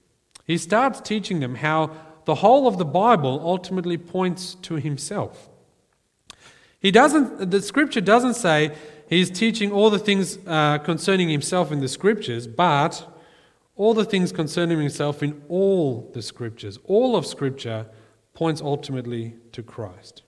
He 0.46 0.58
starts 0.58 1.02
teaching 1.02 1.42
them 1.42 1.56
how 1.56 1.92
the 2.26 2.36
whole 2.36 2.68
of 2.68 2.78
the 2.78 2.86
Bible 2.86 3.42
ultimately 3.44 3.98
points 3.98 4.56
to 4.56 4.76
himself. 4.76 5.50
He 6.80 6.92
doesn't, 6.92 7.52
the 7.52 7.62
scripture 7.62 8.02
doesn't 8.02 8.36
say 8.36 8.72
He's 9.12 9.30
teaching 9.30 9.74
all 9.74 9.90
the 9.90 10.00
things 10.00 10.40
uh, 10.48 10.78
concerning 10.78 11.28
himself 11.28 11.70
in 11.70 11.82
the 11.82 11.90
scriptures, 11.90 12.48
but 12.48 13.06
all 13.76 13.94
the 13.94 14.06
things 14.06 14.32
concerning 14.32 14.80
himself 14.80 15.22
in 15.22 15.42
all 15.50 16.10
the 16.14 16.22
scriptures. 16.22 16.80
All 16.86 17.18
of 17.18 17.26
scripture 17.26 17.88
points 18.34 18.62
ultimately 18.62 19.36
to 19.52 19.62
Christ. 19.62 20.24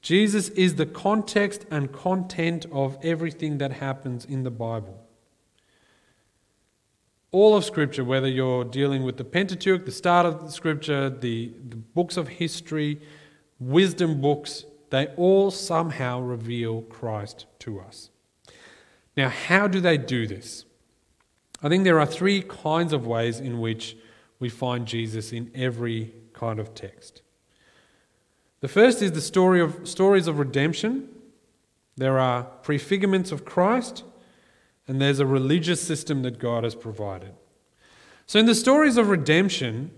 Jesus 0.00 0.48
is 0.48 0.76
the 0.76 0.86
context 0.86 1.66
and 1.70 1.92
content 1.92 2.64
of 2.72 2.96
everything 3.02 3.58
that 3.58 3.72
happens 3.72 4.24
in 4.24 4.42
the 4.44 4.50
Bible. 4.50 5.06
All 7.30 7.54
of 7.56 7.64
Scripture, 7.64 8.04
whether 8.04 8.28
you're 8.28 8.64
dealing 8.64 9.02
with 9.02 9.18
the 9.18 9.24
Pentateuch, 9.24 9.84
the 9.84 9.92
start 9.92 10.24
of 10.24 10.40
the 10.40 10.50
Scripture, 10.50 11.10
the, 11.10 11.52
the 11.68 11.76
books 11.76 12.16
of 12.16 12.28
history, 12.28 13.02
wisdom 13.58 14.22
books, 14.22 14.64
they 14.94 15.08
all 15.16 15.50
somehow 15.50 16.20
reveal 16.20 16.82
Christ 16.82 17.46
to 17.60 17.80
us. 17.80 18.10
Now, 19.16 19.28
how 19.28 19.66
do 19.66 19.80
they 19.80 19.98
do 19.98 20.26
this? 20.26 20.64
I 21.60 21.68
think 21.68 21.82
there 21.82 21.98
are 21.98 22.06
three 22.06 22.42
kinds 22.42 22.92
of 22.92 23.04
ways 23.04 23.40
in 23.40 23.58
which 23.58 23.96
we 24.38 24.48
find 24.48 24.86
Jesus 24.86 25.32
in 25.32 25.50
every 25.52 26.14
kind 26.32 26.60
of 26.60 26.76
text. 26.76 27.22
The 28.60 28.68
first 28.68 29.02
is 29.02 29.10
the 29.12 29.20
story 29.20 29.60
of 29.60 29.88
stories 29.88 30.28
of 30.28 30.38
redemption. 30.38 31.08
There 31.96 32.20
are 32.20 32.46
prefigurements 32.62 33.32
of 33.32 33.44
Christ, 33.44 34.04
and 34.86 35.00
there's 35.00 35.18
a 35.18 35.26
religious 35.26 35.82
system 35.82 36.22
that 36.22 36.38
God 36.38 36.62
has 36.62 36.76
provided. 36.76 37.34
So, 38.26 38.38
in 38.38 38.46
the 38.46 38.54
stories 38.54 38.96
of 38.96 39.08
redemption, 39.08 39.90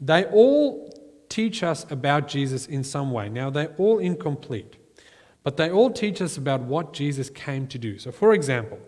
they 0.00 0.24
all 0.24 0.97
teach 1.38 1.62
us 1.62 1.86
about 1.88 2.26
Jesus 2.26 2.66
in 2.66 2.82
some 2.82 3.12
way. 3.12 3.28
Now, 3.28 3.48
they're 3.48 3.72
all 3.78 4.00
incomplete, 4.00 4.74
but 5.44 5.56
they 5.56 5.70
all 5.70 5.88
teach 5.88 6.20
us 6.20 6.36
about 6.36 6.62
what 6.62 6.92
Jesus 6.92 7.30
came 7.30 7.68
to 7.68 7.78
do. 7.78 7.96
So, 7.96 8.10
for 8.10 8.34
example, 8.34 8.80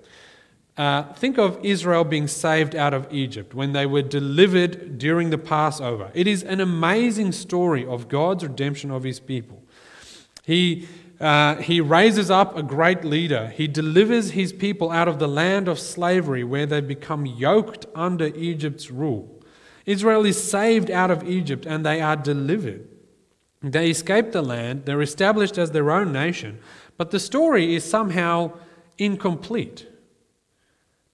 uh, 0.77 1.05
think 1.13 1.39
of 1.39 1.65
Israel 1.65 2.03
being 2.03 2.27
saved 2.27 2.75
out 2.75 2.93
of 2.93 3.07
Egypt 3.13 3.55
when 3.55 3.73
they 3.73 3.87
were 3.87 4.03
delivered 4.03 4.99
during 4.99 5.31
the 5.31 5.39
Passover. 5.39 6.11
It 6.13 6.27
is 6.27 6.43
an 6.43 6.61
amazing 6.61 7.31
story 7.31 7.87
of 7.87 8.09
God's 8.09 8.43
redemption 8.43 8.91
of 8.91 9.05
his 9.05 9.21
people. 9.21 9.63
He, 10.43 10.89
uh, 11.21 11.55
he 11.55 11.81
raises 11.81 12.33
up 12.33 12.57
a 12.57 12.65
great 12.65 13.05
leader. 13.05 13.47
He 13.47 13.69
delivers 13.69 14.33
his 14.33 14.53
people 14.53 14.91
out 14.91 15.07
of 15.07 15.21
the 15.21 15.29
land 15.29 15.69
of 15.69 15.79
slavery 15.79 16.43
where 16.43 16.67
they 16.67 16.81
become 16.81 17.27
yoked 17.27 17.87
under 17.95 18.27
Egypt's 18.27 18.91
rule. 18.91 19.39
Israel 19.90 20.24
is 20.24 20.40
saved 20.40 20.88
out 20.88 21.11
of 21.11 21.29
Egypt 21.29 21.66
and 21.66 21.85
they 21.85 22.00
are 22.00 22.14
delivered. 22.14 22.87
They 23.61 23.90
escape 23.90 24.31
the 24.31 24.40
land, 24.40 24.85
they're 24.85 25.03
established 25.03 25.59
as 25.59 25.72
their 25.72 25.90
own 25.90 26.12
nation, 26.12 26.61
but 26.96 27.11
the 27.11 27.18
story 27.18 27.74
is 27.74 27.85
somehow 27.85 28.53
incomplete. 28.98 29.88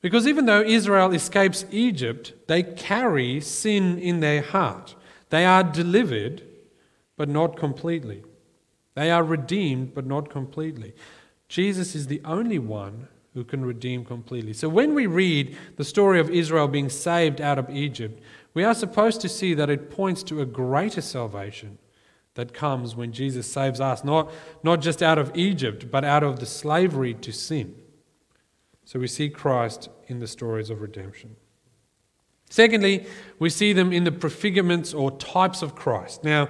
Because 0.02 0.28
even 0.28 0.44
though 0.44 0.60
Israel 0.60 1.12
escapes 1.12 1.64
Egypt, 1.70 2.34
they 2.48 2.62
carry 2.62 3.40
sin 3.40 3.98
in 3.98 4.20
their 4.20 4.42
heart. 4.42 4.94
They 5.30 5.46
are 5.46 5.64
delivered, 5.64 6.42
but 7.16 7.30
not 7.30 7.56
completely. 7.56 8.22
They 8.94 9.10
are 9.10 9.24
redeemed, 9.24 9.94
but 9.94 10.06
not 10.06 10.28
completely. 10.28 10.92
Jesus 11.48 11.94
is 11.94 12.08
the 12.08 12.20
only 12.24 12.58
one 12.58 13.08
who 13.36 13.44
can 13.44 13.64
redeem 13.64 14.04
completely. 14.04 14.52
So 14.52 14.68
when 14.68 14.94
we 14.94 15.06
read 15.06 15.56
the 15.76 15.84
story 15.84 16.20
of 16.20 16.30
Israel 16.30 16.68
being 16.68 16.88
saved 16.88 17.40
out 17.40 17.58
of 17.58 17.68
Egypt, 17.68 18.22
we 18.56 18.64
are 18.64 18.74
supposed 18.74 19.20
to 19.20 19.28
see 19.28 19.52
that 19.52 19.68
it 19.68 19.90
points 19.90 20.22
to 20.22 20.40
a 20.40 20.46
greater 20.46 21.02
salvation 21.02 21.76
that 22.36 22.54
comes 22.54 22.96
when 22.96 23.12
Jesus 23.12 23.46
saves 23.46 23.82
us, 23.82 24.02
not, 24.02 24.32
not 24.62 24.80
just 24.80 25.02
out 25.02 25.18
of 25.18 25.30
Egypt, 25.36 25.90
but 25.90 26.04
out 26.06 26.22
of 26.22 26.40
the 26.40 26.46
slavery 26.46 27.12
to 27.12 27.32
sin. 27.32 27.74
So 28.86 28.98
we 28.98 29.08
see 29.08 29.28
Christ 29.28 29.90
in 30.06 30.20
the 30.20 30.26
stories 30.26 30.70
of 30.70 30.80
redemption. 30.80 31.36
Secondly, 32.48 33.04
we 33.38 33.50
see 33.50 33.74
them 33.74 33.92
in 33.92 34.04
the 34.04 34.10
prefigurements 34.10 34.98
or 34.98 35.10
types 35.18 35.60
of 35.60 35.74
Christ. 35.74 36.24
Now, 36.24 36.48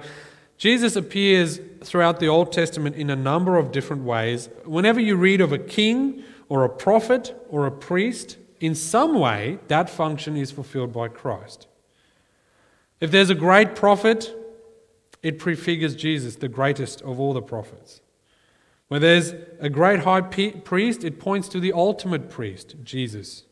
Jesus 0.57 0.95
appears 0.95 1.59
throughout 1.83 2.21
the 2.21 2.29
Old 2.29 2.53
Testament 2.53 2.95
in 2.95 3.09
a 3.09 3.17
number 3.17 3.57
of 3.57 3.73
different 3.73 4.03
ways. 4.03 4.47
Whenever 4.63 5.01
you 5.01 5.17
read 5.17 5.41
of 5.41 5.51
a 5.51 5.59
king 5.59 6.23
or 6.47 6.63
a 6.63 6.69
prophet 6.69 7.35
or 7.49 7.65
a 7.65 7.71
priest, 7.71 8.37
in 8.61 8.75
some 8.75 9.19
way 9.19 9.59
that 9.67 9.89
function 9.89 10.37
is 10.37 10.51
fulfilled 10.51 10.93
by 10.93 11.09
Christ. 11.09 11.67
If 12.99 13.11
there's 13.11 13.29
a 13.29 13.35
great 13.35 13.75
prophet, 13.75 14.33
it 15.21 15.39
prefigures 15.39 15.95
Jesus, 15.95 16.35
the 16.35 16.47
greatest 16.47 17.01
of 17.01 17.19
all 17.19 17.33
the 17.33 17.41
prophets. 17.41 18.01
Where 18.87 18.99
there's 18.99 19.33
a 19.59 19.69
great 19.69 20.01
high 20.01 20.21
priest, 20.21 21.03
it 21.03 21.19
points 21.19 21.49
to 21.49 21.59
the 21.59 21.73
ultimate 21.73 22.29
priest, 22.29 22.75
Jesus. 22.83 23.43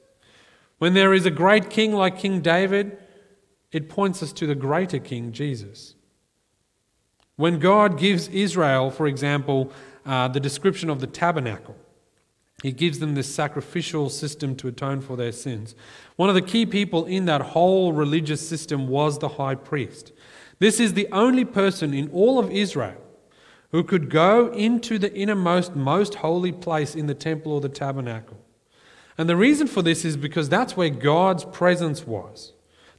When 0.77 0.93
there 0.93 1.13
is 1.13 1.25
a 1.25 1.31
great 1.31 1.69
king 1.69 1.93
like 1.93 2.17
King 2.17 2.41
David, 2.41 2.97
it 3.71 3.89
points 3.89 4.23
us 4.23 4.31
to 4.33 4.47
the 4.47 4.55
greater 4.55 4.99
king, 4.99 5.31
Jesus. 5.31 5.95
When 7.35 7.59
God 7.59 7.97
gives 7.97 8.29
Israel, 8.29 8.89
for 8.89 9.07
example, 9.07 9.71
uh, 10.05 10.29
the 10.29 10.39
description 10.39 10.89
of 10.89 11.01
the 11.01 11.07
tabernacle, 11.07 11.75
he 12.65 12.71
gives 12.71 12.97
them 12.97 13.13
this 13.13 13.33
sacrificial 13.33 14.09
system 14.09 14.55
to 14.55 14.67
atone 14.67 14.99
for 14.99 15.15
their 15.15 15.31
sins. 15.31 15.75
One 16.15 16.29
of 16.29 16.35
the 16.35 16.41
key 16.41 16.65
people 16.65 17.05
in 17.05 17.25
that 17.25 17.41
whole 17.41 17.93
religious 17.93 18.47
system 18.47 18.87
was 18.87 19.19
the 19.19 19.29
high 19.29 19.53
priest. 19.53 20.11
This 20.57 20.79
is 20.79 20.93
the 20.93 21.07
only 21.11 21.45
person 21.45 21.93
in 21.93 22.09
all 22.09 22.39
of 22.39 22.49
Israel 22.49 22.99
who 23.71 23.83
could 23.83 24.09
go 24.09 24.47
into 24.53 24.97
the 24.97 25.13
innermost, 25.13 25.75
most 25.75 26.15
holy 26.15 26.51
place 26.51 26.95
in 26.95 27.05
the 27.05 27.13
temple 27.13 27.51
or 27.51 27.61
the 27.61 27.69
tabernacle. 27.69 28.37
And 29.15 29.29
the 29.29 29.35
reason 29.35 29.67
for 29.67 29.83
this 29.83 30.03
is 30.03 30.17
because 30.17 30.49
that's 30.49 30.75
where 30.75 30.89
God's 30.89 31.45
presence 31.45 32.07
was. 32.07 32.53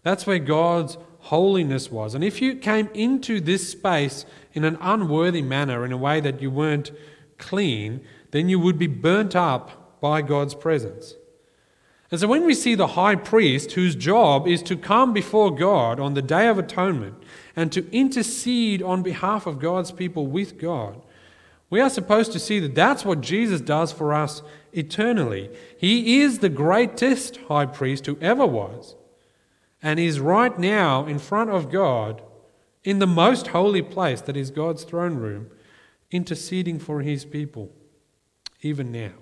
That's 0.05 0.29
where 0.29 0.39
God's 0.39 0.97
holiness 1.19 1.91
was. 1.91 2.15
And 2.15 2.23
if 2.23 2.41
you 2.41 2.55
came 2.55 2.89
into 2.95 3.41
this 3.41 3.69
space 3.69 4.27
in 4.53 4.63
an 4.63 4.79
unworthy 4.81 5.43
manner, 5.43 5.85
in 5.85 5.91
a 5.91 5.97
way 5.97 6.21
that 6.21 6.41
you 6.41 6.53
weren't 6.53 6.93
clean, 7.37 8.01
then 8.37 8.51
you 8.51 8.59
would 8.59 8.79
be 8.79 8.87
burnt 8.87 9.35
up 9.35 10.01
by 10.01 10.21
God's 10.21 10.55
presence. 10.55 11.15
And 12.11 12.21
so 12.21 12.29
when 12.29 12.45
we 12.45 12.55
see 12.55 12.75
the 12.75 12.89
high 12.89 13.17
priest, 13.17 13.73
whose 13.73 13.97
job 13.97 14.47
is 14.47 14.63
to 14.65 14.77
come 14.77 15.13
before 15.13 15.55
God 15.55 15.99
on 15.99 16.15
the 16.15 16.23
Day 16.23 16.47
of 16.49 16.59
Atonement 16.59 17.15
and 17.57 17.73
to 17.73 17.91
intercede 17.91 18.83
on 18.83 19.03
behalf 19.03 19.47
of 19.47 19.59
God's 19.59 19.91
people 19.91 20.27
with 20.27 20.59
God, 20.59 21.03
we 21.71 21.81
are 21.81 21.91
supposed 21.91 22.31
to 22.33 22.39
see 22.39 22.61
that 22.61 22.75
that's 22.75 23.05
what 23.05 23.23
Jesus 23.23 23.61
does 23.61 23.91
for 23.91 24.13
us 24.13 24.43
eternally. 24.73 25.51
He 25.79 26.21
is 26.21 26.39
the 26.39 26.49
greatest 26.49 27.39
high 27.49 27.67
priest 27.67 28.07
who 28.07 28.19
ever 28.21 28.47
was, 28.47 28.95
and 29.83 29.99
is 29.99 30.21
right 30.21 30.57
now 30.59 31.07
in 31.07 31.19
front 31.19 31.51
of 31.51 31.73
God 31.73 32.23
in 32.85 33.01
the 33.01 33.07
most 33.07 33.49
holy 33.49 33.83
place 33.83 34.21
that 34.21 34.37
is 34.37 34.51
God's 34.53 34.85
throne 34.85 35.15
room, 35.17 35.51
interceding 36.13 36.79
for 36.79 37.01
his 37.01 37.25
people 37.25 37.73
even 38.63 38.93
now. 38.93 39.13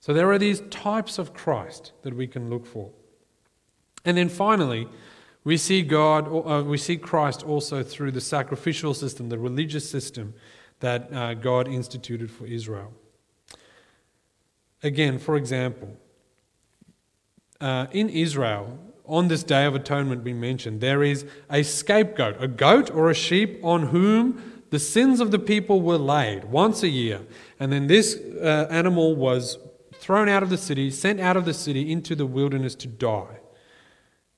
So 0.00 0.12
there 0.12 0.30
are 0.30 0.38
these 0.38 0.62
types 0.70 1.18
of 1.18 1.32
Christ 1.32 1.92
that 2.02 2.14
we 2.14 2.26
can 2.26 2.50
look 2.50 2.66
for. 2.66 2.90
And 4.04 4.16
then 4.16 4.28
finally, 4.28 4.88
We 5.44 5.56
see 5.56 5.82
God, 5.82 6.28
uh, 6.28 6.62
we 6.62 6.78
see 6.78 6.96
Christ 6.96 7.42
also 7.42 7.82
through 7.82 8.12
the 8.12 8.20
sacrificial 8.20 8.94
system, 8.94 9.28
the 9.28 9.38
religious 9.38 9.88
system 9.90 10.34
that 10.80 11.12
uh, 11.12 11.34
God 11.34 11.66
instituted 11.66 12.30
for 12.30 12.46
Israel. 12.46 12.92
Again, 14.82 15.18
for 15.18 15.36
example, 15.36 15.96
uh, 17.60 17.86
in 17.90 18.08
Israel, 18.08 18.78
on 19.04 19.28
this 19.28 19.42
Day 19.42 19.64
of 19.66 19.74
Atonement 19.74 20.22
we 20.22 20.32
mentioned, 20.32 20.80
there 20.80 21.02
is 21.02 21.24
a 21.50 21.62
scapegoat, 21.64 22.36
a 22.40 22.48
goat 22.48 22.90
or 22.90 23.10
a 23.10 23.14
sheep 23.14 23.58
on 23.64 23.88
whom 23.88 24.61
the 24.72 24.78
sins 24.78 25.20
of 25.20 25.30
the 25.30 25.38
people 25.38 25.82
were 25.82 25.98
laid 25.98 26.44
once 26.44 26.82
a 26.82 26.88
year. 26.88 27.20
And 27.60 27.70
then 27.70 27.88
this 27.88 28.16
uh, 28.16 28.68
animal 28.70 29.14
was 29.14 29.58
thrown 29.92 30.30
out 30.30 30.42
of 30.42 30.48
the 30.48 30.56
city, 30.56 30.90
sent 30.90 31.20
out 31.20 31.36
of 31.36 31.44
the 31.44 31.52
city 31.52 31.92
into 31.92 32.14
the 32.14 32.24
wilderness 32.24 32.74
to 32.76 32.88
die. 32.88 33.40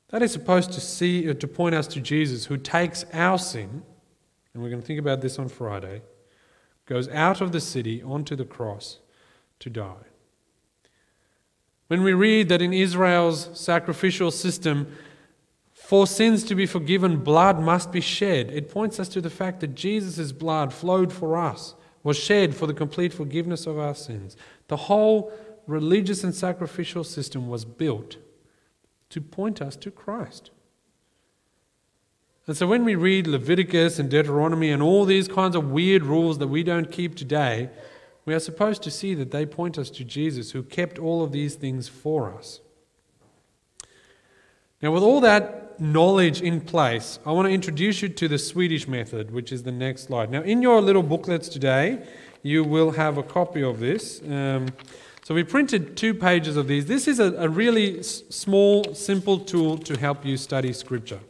That 0.09 0.23
is 0.23 0.33
supposed 0.33 0.73
to 0.73 0.81
see 0.81 1.31
uh, 1.31 1.35
to 1.35 1.47
point 1.47 1.77
us 1.77 1.87
to 1.87 2.01
Jesus 2.01 2.47
who 2.47 2.57
takes 2.57 3.05
our 3.13 3.39
sin, 3.39 3.85
and 4.53 4.61
we're 4.61 4.71
going 4.71 4.81
to 4.81 4.87
think 4.87 4.99
about 4.99 5.21
this 5.21 5.39
on 5.39 5.49
Friday, 5.49 6.03
goes 6.85 7.09
out 7.11 7.41
of 7.41 7.53
the 7.53 7.61
city 7.61 8.03
onto 8.03 8.35
the 8.35 8.45
cross 8.45 8.99
to 9.61 9.71
die. 9.71 10.09
When 11.87 12.03
we 12.03 12.13
read 12.13 12.49
that 12.49 12.61
in 12.61 12.73
Israel's 12.73 13.49
sacrificial 13.57 14.33
system, 14.33 14.97
for 15.95 16.09
sins 16.09 16.43
to 16.43 16.57
be 16.57 16.67
forgiven, 16.67 17.19
blood 17.19 17.61
must 17.61 17.93
be 17.93 18.01
shed, 18.01 18.51
it 18.51 18.69
points 18.69 18.99
us 18.99 19.09
to 19.09 19.21
the 19.21 19.31
fact 19.31 19.61
that 19.61 19.77
Jesus' 19.77 20.33
blood 20.33 20.73
flowed 20.73 21.13
for 21.13 21.37
us, 21.37 21.77
was 22.03 22.17
shed 22.17 22.53
for 22.53 22.67
the 22.67 22.75
complete 22.75 23.13
forgiveness 23.13 23.65
of 23.65 23.79
our 23.79 23.95
sins. 23.95 24.37
The 24.67 24.77
whole 24.77 25.33
religious 25.69 26.25
and 26.25 26.35
sacrificial 26.35 27.05
system 27.05 27.49
was 27.49 27.65
built 27.65 28.17
to 29.11 29.21
point 29.21 29.63
us 29.63 29.77
to 29.77 29.93
Christ. 29.93 30.51
And 32.49 32.57
so 32.57 32.67
when 32.67 32.85
we 32.85 32.97
read 32.97 33.29
Leviticus 33.29 34.01
and 34.01 34.11
Deuteronomy 34.11 34.73
and 34.73 34.83
all 34.83 35.05
these 35.05 35.29
kinds 35.29 35.55
of 35.55 35.71
weird 35.71 36.03
rules 36.03 36.39
that 36.39 36.49
we 36.49 36.65
don't 36.65 36.91
keep 36.91 37.15
today, 37.15 37.71
we 38.25 38.35
are 38.35 38.41
supposed 38.41 38.83
to 38.83 38.91
see 38.91 39.15
that 39.15 39.31
they 39.31 39.47
point 39.47 39.79
us 39.79 39.91
to 39.91 40.03
Jesus, 40.03 40.51
who 40.51 40.65
kept 40.65 40.99
all 40.99 41.23
of 41.23 41.31
these 41.31 41.55
things 41.55 41.87
for 41.87 42.37
us. 42.37 42.59
Now, 44.83 44.91
with 44.91 45.05
all 45.05 45.21
that 45.21 45.64
knowledge 45.79 46.41
in 46.43 46.61
place, 46.61 47.19
I 47.27 47.33
want 47.33 47.47
to 47.47 47.53
introduce 47.53 48.03
you 48.03 48.09
to 48.09 48.29
the 48.29 48.39
Swedish 48.39 48.87
method, 48.89 49.31
which 49.31 49.53
is 49.53 49.63
the 49.63 49.73
next 49.73 50.05
slide. 50.05 50.31
Now, 50.31 50.43
in 50.43 50.63
your 50.63 50.81
little 50.81 51.03
booklets 51.03 51.49
today, 51.49 52.07
you 52.43 52.65
will 52.65 52.93
have 52.93 53.19
a 53.19 53.23
copy 53.23 53.63
of 53.63 53.81
this. 53.81 54.23
Um, 54.23 54.69
so, 55.23 55.35
we 55.35 55.43
printed 55.43 55.97
two 55.97 56.13
pages 56.15 56.57
of 56.57 56.69
these. 56.69 56.87
This 56.87 57.09
is 57.09 57.19
a, 57.19 57.33
a 57.35 57.49
really 57.49 58.01
s- 58.01 58.23
small, 58.29 58.95
simple 58.95 59.39
tool 59.39 59.79
to 59.79 59.99
help 59.99 60.25
you 60.25 60.37
study 60.37 60.73
Scripture. 60.73 61.21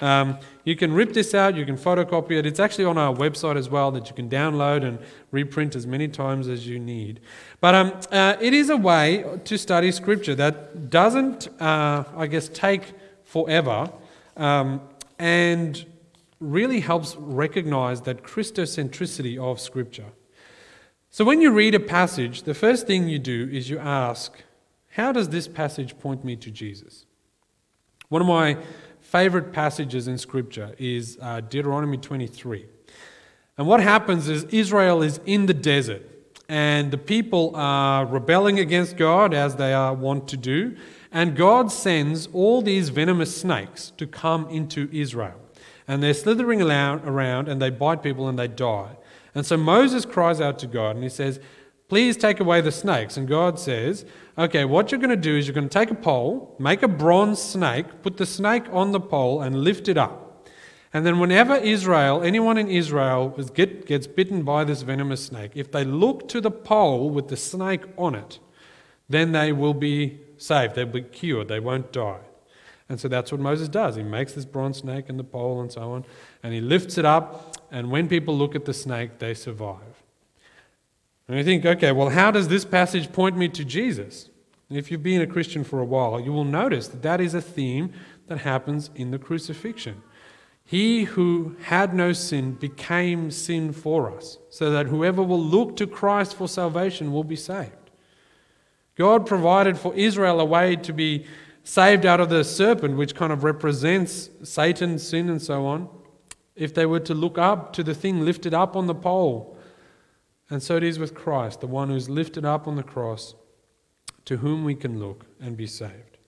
Um, 0.00 0.38
you 0.64 0.76
can 0.76 0.92
rip 0.92 1.12
this 1.12 1.34
out, 1.34 1.56
you 1.56 1.64
can 1.64 1.76
photocopy 1.76 2.32
it. 2.32 2.46
It's 2.46 2.60
actually 2.60 2.84
on 2.84 2.98
our 2.98 3.14
website 3.14 3.56
as 3.56 3.68
well 3.68 3.90
that 3.92 4.08
you 4.08 4.14
can 4.14 4.28
download 4.28 4.84
and 4.84 4.98
reprint 5.30 5.74
as 5.74 5.86
many 5.86 6.08
times 6.08 6.48
as 6.48 6.66
you 6.66 6.78
need. 6.78 7.20
But 7.60 7.74
um, 7.74 7.92
uh, 8.12 8.36
it 8.40 8.52
is 8.54 8.70
a 8.70 8.76
way 8.76 9.24
to 9.44 9.58
study 9.58 9.90
Scripture 9.90 10.34
that 10.36 10.90
doesn't, 10.90 11.48
uh, 11.60 12.04
I 12.16 12.26
guess, 12.26 12.48
take 12.48 12.92
forever 13.28 13.92
um, 14.38 14.80
and 15.18 15.84
really 16.40 16.80
helps 16.80 17.14
recognize 17.16 18.00
that 18.02 18.22
Christocentricity 18.22 19.36
of 19.38 19.60
Scripture. 19.60 20.06
So 21.10 21.26
when 21.26 21.42
you 21.42 21.52
read 21.52 21.74
a 21.74 21.80
passage, 21.80 22.44
the 22.44 22.54
first 22.54 22.86
thing 22.86 23.06
you 23.06 23.18
do 23.18 23.48
is 23.52 23.68
you 23.68 23.78
ask, 23.78 24.32
how 24.92 25.12
does 25.12 25.28
this 25.28 25.46
passage 25.46 25.98
point 25.98 26.24
me 26.24 26.36
to 26.36 26.50
Jesus? 26.50 27.04
One 28.08 28.22
of 28.22 28.28
my 28.28 28.56
favorite 29.00 29.52
passages 29.52 30.08
in 30.08 30.16
Scripture 30.16 30.74
is 30.78 31.18
uh, 31.20 31.40
Deuteronomy 31.40 31.98
23. 31.98 32.64
And 33.58 33.66
what 33.66 33.80
happens 33.80 34.28
is 34.28 34.44
Israel 34.44 35.02
is 35.02 35.20
in 35.26 35.44
the 35.44 35.54
desert, 35.54 36.02
and 36.48 36.90
the 36.90 36.98
people 36.98 37.52
are 37.54 38.06
rebelling 38.06 38.58
against 38.58 38.96
God 38.96 39.34
as 39.34 39.56
they 39.56 39.74
are 39.74 39.92
wont 39.92 40.28
to 40.28 40.38
do. 40.38 40.76
And 41.10 41.36
God 41.36 41.72
sends 41.72 42.28
all 42.32 42.62
these 42.62 42.90
venomous 42.90 43.40
snakes 43.40 43.92
to 43.96 44.06
come 44.06 44.48
into 44.48 44.88
Israel. 44.92 45.40
And 45.86 46.02
they're 46.02 46.14
slithering 46.14 46.60
around 46.60 47.48
and 47.48 47.62
they 47.62 47.70
bite 47.70 48.02
people 48.02 48.28
and 48.28 48.38
they 48.38 48.48
die. 48.48 48.96
And 49.34 49.46
so 49.46 49.56
Moses 49.56 50.04
cries 50.04 50.40
out 50.40 50.58
to 50.60 50.66
God 50.66 50.96
and 50.96 51.02
he 51.02 51.10
says, 51.10 51.40
Please 51.88 52.18
take 52.18 52.38
away 52.38 52.60
the 52.60 52.70
snakes. 52.70 53.16
And 53.16 53.26
God 53.26 53.58
says, 53.58 54.04
Okay, 54.36 54.66
what 54.66 54.92
you're 54.92 55.00
going 55.00 55.10
to 55.10 55.16
do 55.16 55.36
is 55.36 55.46
you're 55.46 55.54
going 55.54 55.68
to 55.68 55.78
take 55.78 55.90
a 55.90 55.94
pole, 55.94 56.54
make 56.58 56.82
a 56.82 56.88
bronze 56.88 57.40
snake, 57.40 58.02
put 58.02 58.18
the 58.18 58.26
snake 58.26 58.64
on 58.70 58.92
the 58.92 59.00
pole, 59.00 59.40
and 59.40 59.62
lift 59.62 59.88
it 59.88 59.96
up. 59.96 60.46
And 60.92 61.04
then, 61.04 61.18
whenever 61.18 61.56
Israel, 61.56 62.22
anyone 62.22 62.56
in 62.56 62.68
Israel, 62.68 63.28
get, 63.54 63.86
gets 63.86 64.06
bitten 64.06 64.42
by 64.42 64.64
this 64.64 64.82
venomous 64.82 65.24
snake, 65.24 65.52
if 65.54 65.70
they 65.70 65.84
look 65.84 66.28
to 66.28 66.40
the 66.40 66.50
pole 66.50 67.10
with 67.10 67.28
the 67.28 67.36
snake 67.36 67.82
on 67.96 68.14
it, 68.14 68.38
then 69.08 69.32
they 69.32 69.52
will 69.52 69.74
be 69.74 70.20
saved. 70.38 70.74
They'll 70.74 70.86
be 70.86 71.02
cured. 71.02 71.48
They 71.48 71.60
won't 71.60 71.92
die. 71.92 72.20
And 72.88 72.98
so 72.98 73.06
that's 73.06 73.30
what 73.30 73.40
Moses 73.40 73.68
does. 73.68 73.96
He 73.96 74.02
makes 74.02 74.32
this 74.32 74.46
bronze 74.46 74.78
snake 74.78 75.08
and 75.08 75.18
the 75.18 75.24
pole 75.24 75.60
and 75.60 75.70
so 75.70 75.92
on, 75.92 76.06
and 76.42 76.54
he 76.54 76.60
lifts 76.60 76.96
it 76.96 77.04
up. 77.04 77.56
And 77.70 77.90
when 77.90 78.08
people 78.08 78.36
look 78.36 78.54
at 78.54 78.64
the 78.64 78.72
snake, 78.72 79.18
they 79.18 79.34
survive. 79.34 80.02
And 81.26 81.36
you 81.36 81.44
think, 81.44 81.66
okay, 81.66 81.92
well, 81.92 82.08
how 82.08 82.30
does 82.30 82.48
this 82.48 82.64
passage 82.64 83.12
point 83.12 83.36
me 83.36 83.48
to 83.50 83.64
Jesus? 83.64 84.30
If 84.70 84.90
you've 84.90 85.02
been 85.02 85.20
a 85.20 85.26
Christian 85.26 85.64
for 85.64 85.80
a 85.80 85.84
while, 85.84 86.18
you 86.20 86.32
will 86.32 86.44
notice 86.44 86.88
that 86.88 87.02
that 87.02 87.20
is 87.20 87.34
a 87.34 87.42
theme 87.42 87.92
that 88.26 88.38
happens 88.38 88.90
in 88.94 89.10
the 89.10 89.18
crucifixion. 89.18 90.02
He 90.64 91.04
who 91.04 91.56
had 91.62 91.94
no 91.94 92.12
sin 92.12 92.52
became 92.52 93.30
sin 93.30 93.72
for 93.72 94.14
us, 94.14 94.38
so 94.50 94.70
that 94.70 94.86
whoever 94.86 95.22
will 95.22 95.42
look 95.42 95.76
to 95.76 95.86
Christ 95.86 96.34
for 96.34 96.48
salvation 96.48 97.12
will 97.12 97.24
be 97.24 97.36
saved. 97.36 97.87
God 98.98 99.26
provided 99.26 99.78
for 99.78 99.94
Israel 99.94 100.40
a 100.40 100.44
way 100.44 100.76
to 100.76 100.92
be 100.92 101.24
saved 101.64 102.04
out 102.04 102.20
of 102.20 102.28
the 102.28 102.44
serpent, 102.44 102.96
which 102.96 103.14
kind 103.14 103.32
of 103.32 103.44
represents 103.44 104.30
Satan's 104.42 105.06
sin 105.06 105.30
and 105.30 105.40
so 105.40 105.66
on, 105.66 105.88
if 106.56 106.74
they 106.74 106.84
were 106.84 107.00
to 107.00 107.14
look 107.14 107.38
up 107.38 107.72
to 107.74 107.82
the 107.82 107.94
thing 107.94 108.24
lifted 108.24 108.52
up 108.52 108.74
on 108.76 108.86
the 108.86 108.94
pole 108.94 109.56
and 110.50 110.62
so 110.62 110.76
it 110.76 110.82
is 110.82 110.98
with 110.98 111.14
Christ, 111.14 111.60
the 111.60 111.66
one 111.66 111.88
who's 111.88 112.08
lifted 112.08 112.44
up 112.44 112.66
on 112.66 112.76
the 112.76 112.82
cross, 112.82 113.34
to 114.24 114.38
whom 114.38 114.64
we 114.64 114.74
can 114.74 114.98
look 114.98 115.26
and 115.40 115.56
be 115.56 115.66
saved. 115.66 116.18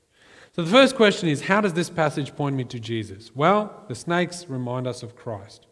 So 0.54 0.62
the 0.62 0.70
first 0.70 0.96
question 0.96 1.28
is 1.28 1.42
how 1.42 1.60
does 1.60 1.74
this 1.74 1.90
passage 1.90 2.34
point 2.34 2.56
me 2.56 2.64
to 2.64 2.80
Jesus? 2.80 3.34
Well, 3.34 3.84
the 3.88 3.94
snakes 3.94 4.46
remind 4.48 4.86
us 4.86 5.02
of 5.02 5.16
Christ. 5.16 5.66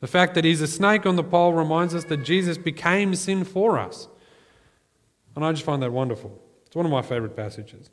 The 0.00 0.06
fact 0.06 0.34
that 0.34 0.44
he's 0.44 0.60
a 0.60 0.66
snake 0.66 1.06
on 1.06 1.16
the 1.16 1.24
pole 1.24 1.54
reminds 1.54 1.94
us 1.94 2.04
that 2.04 2.18
Jesus 2.18 2.58
became 2.58 3.14
sin 3.14 3.44
for 3.44 3.78
us. 3.78 4.08
And 5.36 5.44
I 5.44 5.52
just 5.52 5.64
find 5.64 5.82
that 5.82 5.92
wonderful. 5.92 6.42
It's 6.66 6.74
one 6.74 6.86
of 6.86 6.90
my 6.90 7.02
favorite 7.02 7.36
passages. 7.36 7.90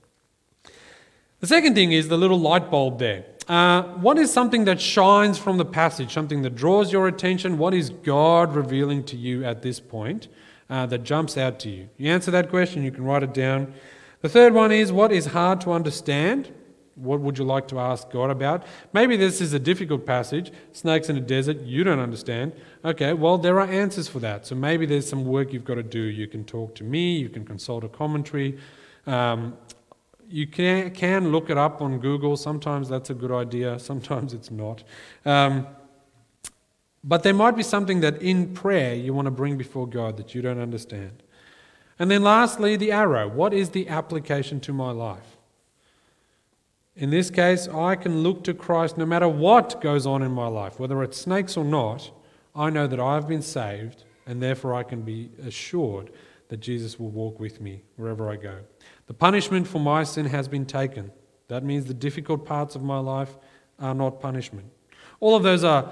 The 1.41 1.47
second 1.47 1.75
thing 1.75 1.91
is 1.91 2.07
the 2.07 2.17
little 2.17 2.39
light 2.39 2.71
bulb 2.71 2.99
there. 2.99 3.25
Uh, 3.49 3.83
what 3.95 4.17
is 4.17 4.31
something 4.31 4.63
that 4.63 4.79
shines 4.79 5.37
from 5.37 5.57
the 5.57 5.65
passage, 5.65 6.13
something 6.13 6.41
that 6.43 6.55
draws 6.55 6.93
your 6.93 7.07
attention? 7.09 7.57
What 7.57 7.73
is 7.73 7.89
God 7.89 8.55
revealing 8.55 9.03
to 9.05 9.17
you 9.17 9.43
at 9.43 9.61
this 9.61 9.81
point 9.81 10.29
uh, 10.69 10.85
that 10.85 11.03
jumps 11.03 11.37
out 11.37 11.59
to 11.59 11.69
you? 11.69 11.89
You 11.97 12.09
answer 12.09 12.31
that 12.31 12.49
question, 12.49 12.83
you 12.83 12.91
can 12.91 13.03
write 13.03 13.23
it 13.23 13.33
down. 13.33 13.73
The 14.21 14.29
third 14.29 14.53
one 14.53 14.71
is 14.71 14.93
what 14.93 15.11
is 15.11 15.27
hard 15.27 15.59
to 15.61 15.73
understand? 15.73 16.49
What 16.95 17.21
would 17.21 17.37
you 17.39 17.43
like 17.43 17.67
to 17.69 17.79
ask 17.79 18.09
God 18.11 18.29
about? 18.29 18.65
Maybe 18.93 19.17
this 19.17 19.41
is 19.41 19.53
a 19.53 19.59
difficult 19.59 20.05
passage, 20.05 20.51
snakes 20.73 21.09
in 21.09 21.17
a 21.17 21.21
desert, 21.21 21.61
you 21.61 21.83
don't 21.83 21.99
understand. 21.99 22.53
Okay, 22.85 23.13
well, 23.13 23.37
there 23.37 23.59
are 23.59 23.67
answers 23.67 24.07
for 24.07 24.19
that. 24.19 24.45
So 24.45 24.55
maybe 24.55 24.85
there's 24.85 25.09
some 25.09 25.25
work 25.25 25.53
you've 25.53 25.65
got 25.65 25.75
to 25.75 25.83
do. 25.83 26.01
You 26.01 26.27
can 26.27 26.43
talk 26.43 26.75
to 26.75 26.83
me, 26.83 27.17
you 27.17 27.29
can 27.29 27.45
consult 27.45 27.83
a 27.83 27.89
commentary. 27.89 28.59
Um, 29.07 29.57
you 30.29 30.47
can, 30.47 30.91
can 30.91 31.31
look 31.31 31.49
it 31.49 31.57
up 31.57 31.81
on 31.81 31.99
Google. 31.99 32.37
Sometimes 32.37 32.89
that's 32.89 33.09
a 33.09 33.13
good 33.13 33.31
idea, 33.31 33.79
sometimes 33.91 34.33
it's 34.33 34.51
not. 34.51 34.83
Um, 35.25 35.67
but 37.03 37.23
there 37.23 37.33
might 37.33 37.55
be 37.55 37.63
something 37.63 37.99
that 37.99 38.21
in 38.21 38.53
prayer 38.53 38.93
you 38.93 39.13
want 39.13 39.25
to 39.25 39.31
bring 39.31 39.57
before 39.57 39.87
God 39.87 40.15
that 40.17 40.33
you 40.33 40.41
don't 40.41 40.59
understand. 40.59 41.23
And 41.99 42.09
then 42.09 42.23
lastly, 42.23 42.75
the 42.75 42.91
arrow. 42.91 43.27
What 43.27 43.53
is 43.53 43.69
the 43.71 43.89
application 43.89 44.59
to 44.61 44.73
my 44.73 44.91
life? 44.91 45.37
In 46.95 47.09
this 47.09 47.31
case, 47.31 47.67
I 47.67 47.95
can 47.95 48.21
look 48.21 48.43
to 48.43 48.53
Christ 48.53 48.97
no 48.97 49.05
matter 49.05 49.27
what 49.27 49.81
goes 49.81 50.05
on 50.05 50.21
in 50.21 50.31
my 50.31 50.47
life, 50.47 50.79
whether 50.79 51.01
it's 51.01 51.17
snakes 51.17 51.57
or 51.57 51.65
not. 51.65 52.11
I 52.55 52.69
know 52.69 52.85
that 52.85 52.99
I've 52.99 53.27
been 53.27 53.41
saved, 53.41 54.03
and 54.27 54.41
therefore 54.41 54.75
I 54.75 54.83
can 54.83 55.01
be 55.01 55.31
assured 55.43 56.11
that 56.49 56.57
Jesus 56.57 56.99
will 56.99 57.09
walk 57.09 57.39
with 57.39 57.59
me 57.59 57.81
wherever 57.95 58.29
I 58.29 58.35
go. 58.35 58.59
The 59.07 59.13
punishment 59.15 59.67
for 59.67 59.79
my 59.79 60.03
sin 60.03 60.27
has 60.27 60.47
been 60.47 60.67
taken. 60.67 61.11
That 61.47 61.63
means 61.63 61.85
the 61.85 61.95
difficult 61.95 62.45
parts 62.45 62.75
of 62.75 62.83
my 62.83 62.99
life 62.99 63.37
are 63.79 63.95
not 63.95 64.21
punishment. 64.21 64.67
All 65.19 65.35
of 65.35 65.41
those 65.41 65.63
are 65.63 65.91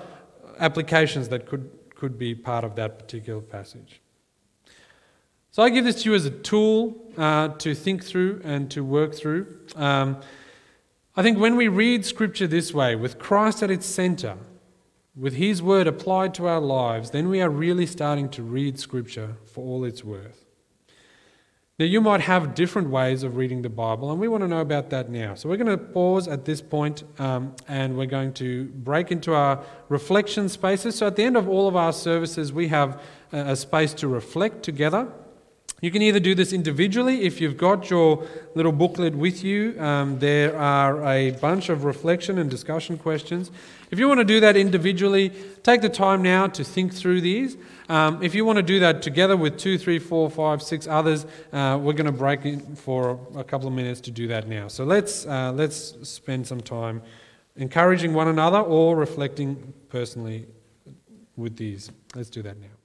applications 0.60 1.30
that 1.30 1.48
could, 1.48 1.68
could 1.96 2.20
be 2.20 2.36
part 2.36 2.64
of 2.64 2.76
that 2.76 3.00
particular 3.00 3.42
passage. 3.42 4.02
So 5.50 5.64
I 5.64 5.70
give 5.70 5.84
this 5.84 6.04
to 6.04 6.10
you 6.12 6.16
as 6.16 6.26
a 6.26 6.32
tool 6.32 7.12
uh, 7.18 7.50
to 7.50 7.74
think 7.74 8.04
through 8.04 8.42
and 8.44 8.70
to 8.72 8.84
work 8.84 9.16
through. 9.16 9.48
Um, 9.76 10.22
I 11.14 11.24
think 11.24 11.38
when 11.38 11.58
we 11.58 11.68
read 11.68 12.06
Scripture 12.06 12.48
this 12.48 12.74
way, 12.74 12.96
with 12.96 13.20
Christ 13.20 13.62
at 13.62 13.70
its 13.70 13.86
center, 13.86 14.38
with 15.14 15.34
His 15.34 15.62
Word 15.62 15.86
applied 15.86 16.34
to 16.36 16.48
our 16.48 16.62
lives, 16.62 17.12
then 17.12 17.28
we 17.28 17.42
are 17.42 17.50
really 17.50 17.86
starting 17.86 18.30
to 18.30 18.42
read 18.42 18.80
Scripture 18.80 19.36
for 19.46 19.62
all 19.62 19.84
it's 19.84 20.06
worth. 20.06 20.46
Now, 21.78 21.86
you 21.86 22.00
might 22.00 22.22
have 22.22 22.56
different 22.56 22.92
ways 22.92 23.24
of 23.24 23.36
reading 23.36 23.62
the 23.62 23.70
Bible, 23.70 24.10
and 24.10 24.22
we 24.22 24.30
want 24.30 24.44
to 24.44 24.48
know 24.48 24.62
about 24.62 24.90
that 24.92 25.10
now. 25.10 25.34
So, 25.36 25.50
we're 25.50 25.58
going 25.58 25.78
to 25.78 25.84
pause 25.84 26.30
at 26.30 26.46
this 26.46 26.62
point, 26.62 27.04
um, 27.20 27.56
and 27.68 27.98
we're 27.98 28.06
going 28.06 28.32
to 28.34 28.66
break 28.66 29.12
into 29.12 29.34
our 29.34 29.62
reflection 29.90 30.48
spaces. 30.48 30.96
So, 30.96 31.08
at 31.08 31.18
the 31.18 31.24
end 31.24 31.36
of 31.36 31.50
all 31.50 31.68
of 31.68 31.76
our 31.76 31.92
services, 31.92 32.54
we 32.54 32.70
have 32.70 33.02
a 33.34 33.38
a 33.52 33.56
space 33.58 33.94
to 33.96 34.08
reflect 34.08 34.64
together. 34.64 35.12
You 35.82 35.90
can 35.90 36.04
either 36.04 36.20
do 36.20 36.36
this 36.36 36.54
individually 36.54 37.24
if 37.24 37.42
you've 37.42 37.58
got 37.58 37.90
your 37.90 38.28
little 38.54 38.72
booklet 38.72 39.16
with 39.16 39.44
you. 39.44 39.82
Um, 39.82 40.20
there 40.20 40.56
are 40.56 41.04
a 41.04 41.32
bunch 41.32 41.70
of 41.70 41.86
reflection 41.86 42.38
and 42.38 42.52
discussion 42.52 43.00
questions. 43.00 43.50
If 43.90 43.98
you 43.98 44.08
want 44.08 44.20
to 44.20 44.24
do 44.24 44.40
that 44.42 44.56
individually, 44.56 45.32
take 45.64 45.82
the 45.82 45.90
time 45.90 46.22
now 46.22 46.46
to 46.46 46.64
think 46.64 46.94
through 46.94 47.22
these. 47.22 47.58
Um, 47.90 48.22
if 48.22 48.36
you 48.36 48.46
want 48.46 48.58
to 48.58 48.64
do 48.64 48.80
that 48.80 49.02
together 49.02 49.36
with 49.36 49.58
two, 49.58 49.80
three, 49.80 49.98
four, 49.98 50.30
five, 50.30 50.62
six 50.62 50.86
others, 50.86 51.26
uh, 51.52 51.80
we're 51.82 51.94
going 51.94 52.06
to 52.06 52.12
break 52.12 52.46
in 52.46 52.76
for 52.76 53.20
a 53.36 53.44
couple 53.44 53.68
of 53.68 53.74
minutes 53.74 54.02
to 54.02 54.12
do 54.12 54.28
that 54.28 54.48
now. 54.48 54.68
So 54.68 54.84
let's 54.84 55.26
uh, 55.26 55.52
let's 55.52 55.96
spend 56.08 56.46
some 56.46 56.62
time 56.62 57.02
encouraging 57.56 58.14
one 58.14 58.28
another 58.28 58.60
or 58.60 58.96
reflecting 58.96 59.74
personally 59.90 60.46
with 61.36 61.58
these. 61.58 61.92
Let's 62.14 62.30
do 62.30 62.44
that 62.44 62.60
now. 62.60 62.81